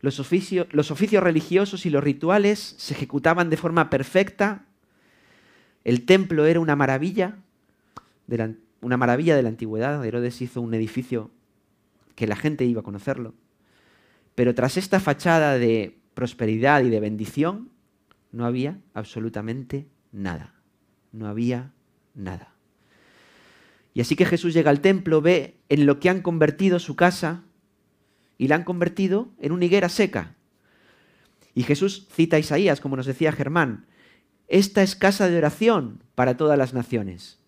los, 0.00 0.18
oficios 0.18 1.22
religiosos 1.22 1.86
y 1.86 1.90
los 1.90 2.02
rituales 2.02 2.74
se 2.76 2.94
ejecutaban 2.94 3.50
de 3.50 3.56
forma 3.56 3.88
perfecta, 3.88 4.66
el 5.84 6.04
templo 6.04 6.44
era 6.46 6.60
una 6.60 6.76
maravilla, 6.76 7.38
de 8.26 8.56
una 8.80 8.96
maravilla 8.96 9.36
de 9.36 9.42
la 9.42 9.48
antigüedad, 9.48 10.04
Herodes 10.04 10.42
hizo 10.42 10.60
un 10.60 10.74
edificio 10.74 11.30
que 12.16 12.26
la 12.26 12.36
gente 12.36 12.64
iba 12.64 12.80
a 12.80 12.84
conocerlo, 12.84 13.34
pero 14.34 14.54
tras 14.54 14.76
esta 14.76 14.98
fachada 14.98 15.56
de 15.58 15.98
prosperidad 16.14 16.82
y 16.82 16.90
de 16.90 17.00
bendición, 17.00 17.70
no 18.32 18.44
había 18.44 18.78
absolutamente 18.94 19.86
nada, 20.10 20.54
no 21.12 21.28
había 21.28 21.72
nada. 22.14 22.51
Y 23.94 24.00
así 24.00 24.16
que 24.16 24.26
Jesús 24.26 24.54
llega 24.54 24.70
al 24.70 24.80
templo, 24.80 25.20
ve 25.20 25.56
en 25.68 25.86
lo 25.86 26.00
que 26.00 26.08
han 26.08 26.22
convertido 26.22 26.78
su 26.78 26.96
casa 26.96 27.44
y 28.38 28.48
la 28.48 28.56
han 28.56 28.64
convertido 28.64 29.30
en 29.38 29.52
una 29.52 29.64
higuera 29.64 29.88
seca. 29.88 30.34
Y 31.54 31.64
Jesús 31.64 32.08
cita 32.10 32.36
a 32.36 32.40
Isaías, 32.40 32.80
como 32.80 32.96
nos 32.96 33.06
decía 33.06 33.32
Germán, 33.32 33.86
esta 34.48 34.82
es 34.82 34.96
casa 34.96 35.28
de 35.28 35.38
oración 35.38 36.02
para 36.14 36.36
todas 36.36 36.58
las 36.58 36.74
naciones. 36.74 37.38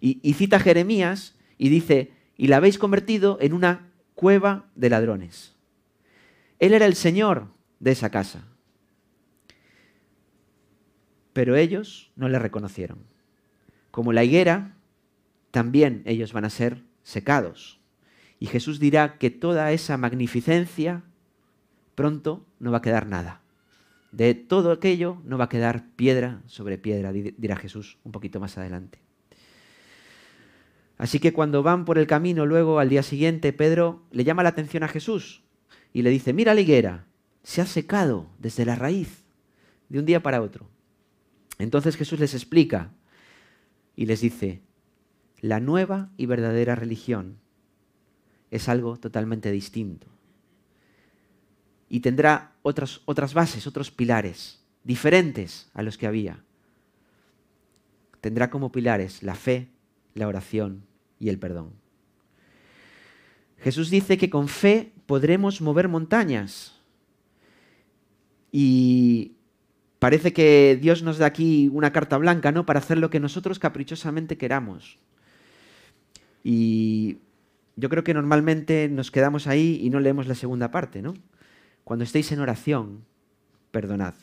Y, 0.00 0.34
cita 0.34 0.56
a 0.56 0.60
Jeremías 0.60 1.36
y 1.58 1.68
dice, 1.68 2.10
y 2.36 2.48
la 2.48 2.56
habéis 2.56 2.76
convertido 2.76 3.38
en 3.40 3.52
una 3.52 3.92
cueva 4.14 4.66
de 4.74 4.90
ladrones. 4.90 5.54
Él 6.58 6.74
era 6.74 6.86
el 6.86 6.94
Señor 6.94 7.48
de 7.78 7.92
esa 7.92 8.10
casa. 8.10 8.44
Pero 11.32 11.54
ellos 11.54 12.10
no 12.16 12.28
le 12.28 12.40
reconocieron. 12.40 12.98
Como 13.92 14.12
la 14.12 14.24
higuera 14.24 14.76
también 15.52 16.02
ellos 16.04 16.32
van 16.32 16.44
a 16.44 16.50
ser 16.50 16.82
secados. 17.04 17.78
Y 18.40 18.46
Jesús 18.46 18.80
dirá 18.80 19.18
que 19.18 19.30
toda 19.30 19.70
esa 19.70 19.96
magnificencia 19.96 21.04
pronto 21.94 22.44
no 22.58 22.72
va 22.72 22.78
a 22.78 22.82
quedar 22.82 23.06
nada. 23.06 23.42
De 24.10 24.34
todo 24.34 24.72
aquello 24.72 25.18
no 25.24 25.38
va 25.38 25.44
a 25.44 25.48
quedar 25.48 25.86
piedra 25.94 26.42
sobre 26.46 26.78
piedra, 26.78 27.12
dirá 27.12 27.56
Jesús 27.56 27.98
un 28.02 28.10
poquito 28.10 28.40
más 28.40 28.58
adelante. 28.58 28.98
Así 30.98 31.18
que 31.18 31.32
cuando 31.32 31.62
van 31.62 31.84
por 31.84 31.98
el 31.98 32.06
camino 32.06 32.46
luego 32.46 32.78
al 32.78 32.88
día 32.88 33.02
siguiente, 33.02 33.52
Pedro 33.52 34.02
le 34.10 34.24
llama 34.24 34.42
la 34.42 34.50
atención 34.50 34.82
a 34.82 34.88
Jesús 34.88 35.42
y 35.92 36.02
le 36.02 36.10
dice, 36.10 36.32
mira 36.32 36.54
la 36.54 36.60
higuera, 36.60 37.06
se 37.42 37.60
ha 37.60 37.66
secado 37.66 38.28
desde 38.38 38.64
la 38.64 38.76
raíz, 38.76 39.24
de 39.88 39.98
un 39.98 40.06
día 40.06 40.22
para 40.22 40.40
otro. 40.40 40.68
Entonces 41.58 41.96
Jesús 41.96 42.18
les 42.18 42.34
explica 42.34 42.92
y 43.94 44.06
les 44.06 44.20
dice, 44.20 44.62
la 45.42 45.58
nueva 45.58 46.08
y 46.16 46.26
verdadera 46.26 46.76
religión 46.76 47.36
es 48.50 48.68
algo 48.68 48.96
totalmente 48.96 49.50
distinto. 49.50 50.06
Y 51.88 52.00
tendrá 52.00 52.52
otras, 52.62 53.02
otras 53.04 53.34
bases, 53.34 53.66
otros 53.66 53.90
pilares, 53.90 54.64
diferentes 54.84 55.68
a 55.74 55.82
los 55.82 55.98
que 55.98 56.06
había. 56.06 56.44
Tendrá 58.20 58.50
como 58.50 58.70
pilares 58.70 59.22
la 59.22 59.34
fe, 59.34 59.68
la 60.14 60.28
oración 60.28 60.84
y 61.18 61.28
el 61.28 61.38
perdón. 61.38 61.72
Jesús 63.58 63.90
dice 63.90 64.16
que 64.16 64.30
con 64.30 64.48
fe 64.48 64.92
podremos 65.06 65.60
mover 65.60 65.88
montañas. 65.88 66.80
Y 68.52 69.32
parece 69.98 70.32
que 70.32 70.78
Dios 70.80 71.02
nos 71.02 71.18
da 71.18 71.26
aquí 71.26 71.68
una 71.72 71.92
carta 71.92 72.16
blanca, 72.16 72.52
¿no? 72.52 72.64
Para 72.64 72.78
hacer 72.78 72.98
lo 72.98 73.10
que 73.10 73.20
nosotros 73.20 73.58
caprichosamente 73.58 74.38
queramos. 74.38 74.98
Y 76.42 77.18
yo 77.76 77.88
creo 77.88 78.04
que 78.04 78.14
normalmente 78.14 78.88
nos 78.88 79.10
quedamos 79.10 79.46
ahí 79.46 79.80
y 79.82 79.90
no 79.90 80.00
leemos 80.00 80.26
la 80.26 80.34
segunda 80.34 80.70
parte, 80.70 81.02
¿no? 81.02 81.14
Cuando 81.84 82.04
estéis 82.04 82.30
en 82.32 82.40
oración, 82.40 83.04
perdonad. 83.70 84.14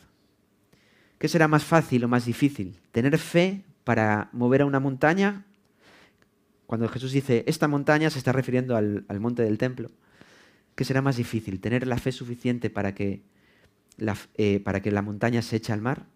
¿Qué 1.18 1.28
será 1.28 1.48
más 1.48 1.64
fácil 1.64 2.04
o 2.04 2.08
más 2.08 2.24
difícil? 2.24 2.78
¿Tener 2.92 3.18
fe 3.18 3.62
para 3.84 4.30
mover 4.32 4.62
a 4.62 4.66
una 4.66 4.80
montaña? 4.80 5.44
Cuando 6.66 6.88
Jesús 6.88 7.12
dice, 7.12 7.44
esta 7.46 7.68
montaña 7.68 8.08
se 8.10 8.18
está 8.18 8.32
refiriendo 8.32 8.76
al, 8.76 9.04
monte 9.20 9.42
del 9.42 9.58
templo. 9.58 9.90
¿Qué 10.74 10.84
será 10.84 11.02
más 11.02 11.16
difícil? 11.16 11.60
¿Tener 11.60 11.86
la 11.86 11.98
fe 11.98 12.12
suficiente 12.12 12.70
para 12.70 12.94
que 12.94 13.20
la, 13.98 14.16
eh, 14.36 14.60
para 14.60 14.80
que 14.80 14.90
la 14.90 15.02
montaña 15.02 15.42
se 15.42 15.56
eche 15.56 15.72
al 15.72 15.82
mar? 15.82 16.06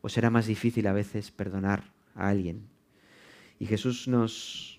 ¿O 0.00 0.08
será 0.08 0.30
más 0.30 0.46
difícil 0.46 0.86
a 0.86 0.92
veces 0.92 1.30
perdonar 1.30 1.92
a 2.14 2.28
alguien? 2.28 2.66
Y 3.60 3.66
Jesús 3.66 4.08
nos, 4.08 4.73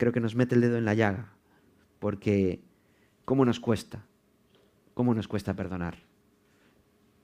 creo 0.00 0.14
que 0.14 0.20
nos 0.20 0.34
mete 0.34 0.54
el 0.54 0.62
dedo 0.62 0.78
en 0.78 0.86
la 0.86 0.94
llaga, 0.94 1.34
porque 1.98 2.62
¿cómo 3.26 3.44
nos 3.44 3.60
cuesta? 3.60 4.06
¿Cómo 4.94 5.12
nos 5.12 5.28
cuesta 5.28 5.54
perdonar? 5.54 5.98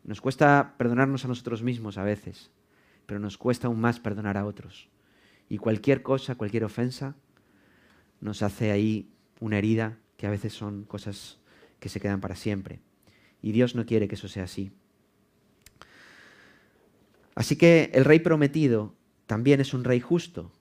Nos 0.05 0.21
cuesta 0.21 0.75
perdonarnos 0.77 1.25
a 1.25 1.29
nosotros 1.29 1.63
mismos 1.63 1.97
a 1.97 2.05
veces, 2.05 2.51
pero 3.07 3.19
nos 3.19 3.39
cuesta 3.39 3.69
aún 3.69 3.81
más 3.81 3.99
perdonar 3.99 4.37
a 4.37 4.45
otros. 4.45 4.91
Y 5.49 5.57
cualquier 5.57 6.03
cosa, 6.03 6.35
cualquier 6.35 6.65
ofensa, 6.65 7.17
nos 8.21 8.43
hace 8.43 8.71
ahí 8.73 9.11
una 9.41 9.57
herida 9.57 9.97
que 10.19 10.27
a 10.27 10.31
veces 10.31 10.53
son 10.53 10.85
cosas 10.85 11.39
que 11.81 11.89
se 11.89 11.99
quedan 11.99 12.21
para 12.21 12.37
siempre. 12.37 12.81
Y 13.41 13.53
Dios 13.53 13.75
no 13.75 13.87
quiere 13.87 14.07
que 14.07 14.17
eso 14.17 14.29
sea 14.29 14.45
así. 14.45 14.71
Así 17.35 17.57
que 17.57 17.91
el 17.95 18.05
rey 18.05 18.19
prometido 18.19 18.95
también 19.25 19.63
es 19.63 19.73
un 19.73 19.83
rey 19.83 20.01
justo, 20.01 20.53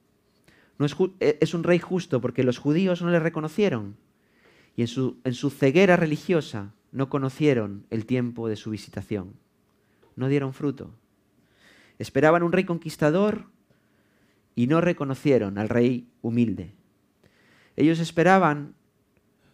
e, 1.19 1.37
es, 1.41 1.53
un 1.53 1.63
rey 1.63 1.79
justo 1.79 2.21
porque 2.21 2.43
los 2.43 2.57
judíos 2.57 3.01
no 3.01 3.09
le 3.09 3.19
reconocieron 3.19 3.95
y 4.75 4.81
en 4.81 4.87
su, 4.87 5.17
en 5.23 5.33
su 5.33 5.49
ceguera 5.49 5.95
religiosa 5.95 6.73
no 6.91 7.09
conocieron 7.09 7.85
el 7.89 8.05
tiempo 8.05 8.47
de 8.47 8.55
su 8.55 8.71
visitación. 8.71 9.33
No 10.15 10.27
dieron 10.27 10.53
fruto. 10.53 10.93
Esperaban 11.99 12.43
un 12.43 12.51
rey 12.51 12.65
conquistador 12.65 13.45
y 14.55 14.67
no 14.67 14.81
reconocieron 14.81 15.57
al 15.57 15.69
rey 15.69 16.07
humilde. 16.21 16.73
Ellos 17.75 17.99
esperaban 17.99 18.75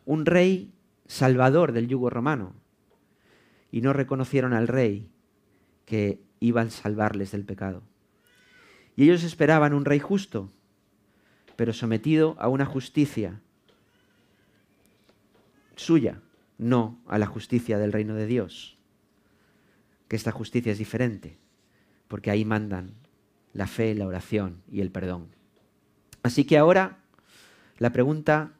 un 0.05 0.25
rey 0.25 0.71
salvador 1.07 1.71
del 1.71 1.87
yugo 1.87 2.09
romano 2.09 2.53
y 3.71 3.81
no 3.81 3.93
reconocieron 3.93 4.53
al 4.53 4.67
rey 4.67 5.09
que 5.85 6.21
iba 6.39 6.61
a 6.61 6.69
salvarles 6.69 7.31
del 7.31 7.45
pecado. 7.45 7.83
Y 8.95 9.03
ellos 9.03 9.23
esperaban 9.23 9.73
un 9.73 9.85
rey 9.85 9.99
justo 9.99 10.51
pero 11.61 11.73
sometido 11.73 12.35
a 12.39 12.47
una 12.47 12.65
justicia 12.65 13.39
suya, 15.75 16.19
no 16.57 16.99
a 17.05 17.19
la 17.19 17.27
justicia 17.27 17.77
del 17.77 17.91
reino 17.91 18.15
de 18.15 18.25
Dios. 18.25 18.79
Que 20.07 20.15
esta 20.15 20.31
justicia 20.31 20.71
es 20.71 20.79
diferente, 20.79 21.37
porque 22.07 22.31
ahí 22.31 22.45
mandan 22.45 22.95
la 23.53 23.67
fe, 23.67 23.93
la 23.93 24.07
oración 24.07 24.63
y 24.71 24.81
el 24.81 24.89
perdón. 24.89 25.27
Así 26.23 26.45
que 26.45 26.57
ahora 26.57 26.97
la 27.77 27.91
pregunta 27.91 28.53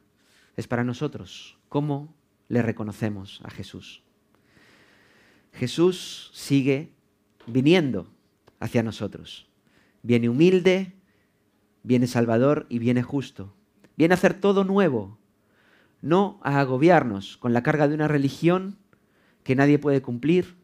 es 0.56 0.68
para 0.68 0.84
nosotros. 0.84 1.58
¿Cómo 1.68 2.14
le 2.46 2.62
reconocemos 2.62 3.40
a 3.42 3.50
Jesús? 3.50 4.04
Jesús 5.54 6.30
sigue 6.34 6.92
viniendo 7.48 8.06
hacia 8.60 8.84
nosotros. 8.84 9.48
Viene 10.04 10.28
humilde, 10.28 10.92
viene 11.82 12.06
salvador 12.06 12.66
y 12.68 12.78
viene 12.78 13.02
justo. 13.02 13.54
Viene 13.96 14.14
a 14.14 14.16
hacer 14.16 14.34
todo 14.34 14.64
nuevo, 14.64 15.18
no 16.00 16.40
a 16.42 16.60
agobiarnos 16.60 17.36
con 17.36 17.52
la 17.52 17.62
carga 17.62 17.88
de 17.88 17.94
una 17.94 18.08
religión 18.08 18.78
que 19.44 19.56
nadie 19.56 19.78
puede 19.78 20.02
cumplir, 20.02 20.56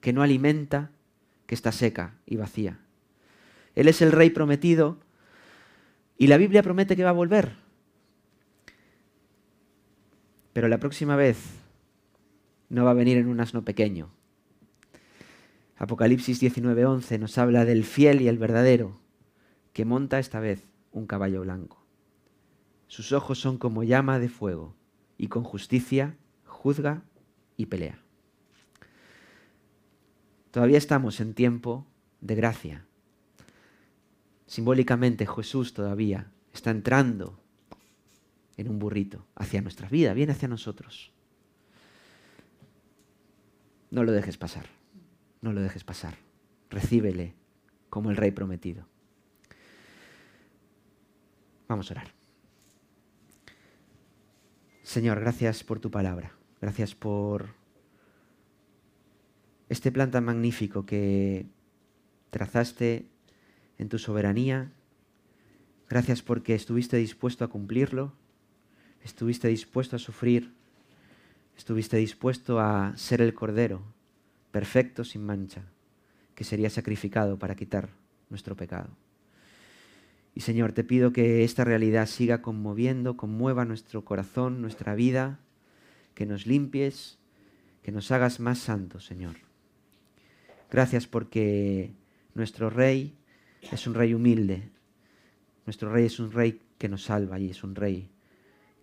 que 0.00 0.12
no 0.12 0.22
alimenta, 0.22 0.90
que 1.46 1.54
está 1.54 1.72
seca 1.72 2.14
y 2.26 2.36
vacía. 2.36 2.78
Él 3.74 3.88
es 3.88 4.02
el 4.02 4.12
rey 4.12 4.30
prometido 4.30 4.98
y 6.16 6.26
la 6.26 6.36
Biblia 6.36 6.62
promete 6.62 6.96
que 6.96 7.04
va 7.04 7.10
a 7.10 7.14
volver. 7.14 7.56
Pero 10.52 10.68
la 10.68 10.78
próxima 10.78 11.16
vez 11.16 11.38
no 12.68 12.84
va 12.84 12.90
a 12.90 12.94
venir 12.94 13.18
en 13.18 13.28
un 13.28 13.40
asno 13.40 13.64
pequeño. 13.64 14.10
Apocalipsis 15.76 16.42
19:11 16.42 17.18
nos 17.18 17.38
habla 17.38 17.64
del 17.64 17.84
fiel 17.84 18.20
y 18.20 18.28
el 18.28 18.36
verdadero, 18.36 18.99
que 19.72 19.84
monta 19.84 20.18
esta 20.18 20.40
vez 20.40 20.66
un 20.92 21.06
caballo 21.06 21.42
blanco. 21.42 21.84
Sus 22.86 23.12
ojos 23.12 23.38
son 23.38 23.58
como 23.58 23.84
llama 23.84 24.18
de 24.18 24.28
fuego 24.28 24.74
y 25.16 25.28
con 25.28 25.44
justicia 25.44 26.16
juzga 26.44 27.02
y 27.56 27.66
pelea. 27.66 28.00
Todavía 30.50 30.78
estamos 30.78 31.20
en 31.20 31.34
tiempo 31.34 31.86
de 32.20 32.34
gracia. 32.34 32.84
Simbólicamente 34.46 35.26
Jesús 35.26 35.72
todavía 35.74 36.32
está 36.52 36.70
entrando 36.70 37.38
en 38.56 38.68
un 38.68 38.78
burrito 38.78 39.24
hacia 39.36 39.62
nuestra 39.62 39.88
vida, 39.88 40.12
viene 40.12 40.32
hacia 40.32 40.48
nosotros. 40.48 41.12
No 43.90 44.04
lo 44.04 44.12
dejes 44.12 44.36
pasar, 44.36 44.66
no 45.40 45.52
lo 45.52 45.60
dejes 45.60 45.84
pasar. 45.84 46.16
Recíbele 46.68 47.34
como 47.88 48.10
el 48.10 48.16
Rey 48.16 48.32
prometido. 48.32 48.86
Vamos 51.70 51.88
a 51.88 51.94
orar. 51.94 52.08
Señor, 54.82 55.20
gracias 55.20 55.62
por 55.62 55.78
tu 55.78 55.88
palabra. 55.88 56.32
Gracias 56.60 56.96
por 56.96 57.54
este 59.68 59.92
plan 59.92 60.10
tan 60.10 60.24
magnífico 60.24 60.84
que 60.84 61.46
trazaste 62.30 63.06
en 63.78 63.88
tu 63.88 64.00
soberanía. 64.00 64.72
Gracias 65.88 66.22
porque 66.22 66.56
estuviste 66.56 66.96
dispuesto 66.96 67.44
a 67.44 67.48
cumplirlo, 67.50 68.14
estuviste 69.04 69.46
dispuesto 69.46 69.94
a 69.94 70.00
sufrir, 70.00 70.52
estuviste 71.56 71.98
dispuesto 71.98 72.58
a 72.58 72.96
ser 72.96 73.22
el 73.22 73.32
Cordero, 73.32 73.80
perfecto, 74.50 75.04
sin 75.04 75.24
mancha, 75.24 75.62
que 76.34 76.42
sería 76.42 76.68
sacrificado 76.68 77.38
para 77.38 77.54
quitar 77.54 77.90
nuestro 78.28 78.56
pecado. 78.56 78.90
Y 80.40 80.42
Señor, 80.42 80.72
te 80.72 80.84
pido 80.84 81.12
que 81.12 81.44
esta 81.44 81.64
realidad 81.64 82.06
siga 82.06 82.40
conmoviendo, 82.40 83.18
conmueva 83.18 83.66
nuestro 83.66 84.06
corazón, 84.06 84.62
nuestra 84.62 84.94
vida, 84.94 85.38
que 86.14 86.24
nos 86.24 86.46
limpies, 86.46 87.18
que 87.82 87.92
nos 87.92 88.10
hagas 88.10 88.40
más 88.40 88.58
santos, 88.58 89.04
Señor. 89.04 89.36
Gracias 90.70 91.06
porque 91.06 91.92
nuestro 92.32 92.70
Rey 92.70 93.12
es 93.70 93.86
un 93.86 93.92
rey 93.92 94.14
humilde. 94.14 94.70
Nuestro 95.66 95.92
rey 95.92 96.06
es 96.06 96.18
un 96.18 96.32
rey 96.32 96.62
que 96.78 96.88
nos 96.88 97.04
salva 97.04 97.38
y 97.38 97.50
es 97.50 97.62
un 97.62 97.74
rey 97.74 98.08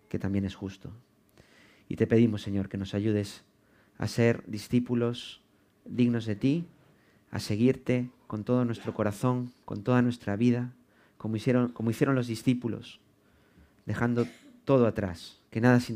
que 0.08 0.20
también 0.20 0.44
es 0.44 0.54
justo. 0.54 0.92
Y 1.88 1.96
te 1.96 2.06
pedimos, 2.06 2.42
Señor, 2.42 2.68
que 2.68 2.78
nos 2.78 2.94
ayudes 2.94 3.42
a 3.96 4.06
ser 4.06 4.44
discípulos 4.46 5.42
dignos 5.84 6.24
de 6.24 6.36
ti, 6.36 6.66
a 7.32 7.40
seguirte 7.40 8.10
con 8.28 8.44
todo 8.44 8.64
nuestro 8.64 8.94
corazón, 8.94 9.52
con 9.64 9.82
toda 9.82 10.02
nuestra 10.02 10.36
vida, 10.36 10.72
como 11.18 11.36
hicieron, 11.36 11.74
los 12.14 12.26
discípulos, 12.26 13.00
dejando 13.84 14.26
todo 14.64 14.86
atrás, 14.86 15.40
que 15.50 15.60
nada 15.60 15.80
se 15.80 15.92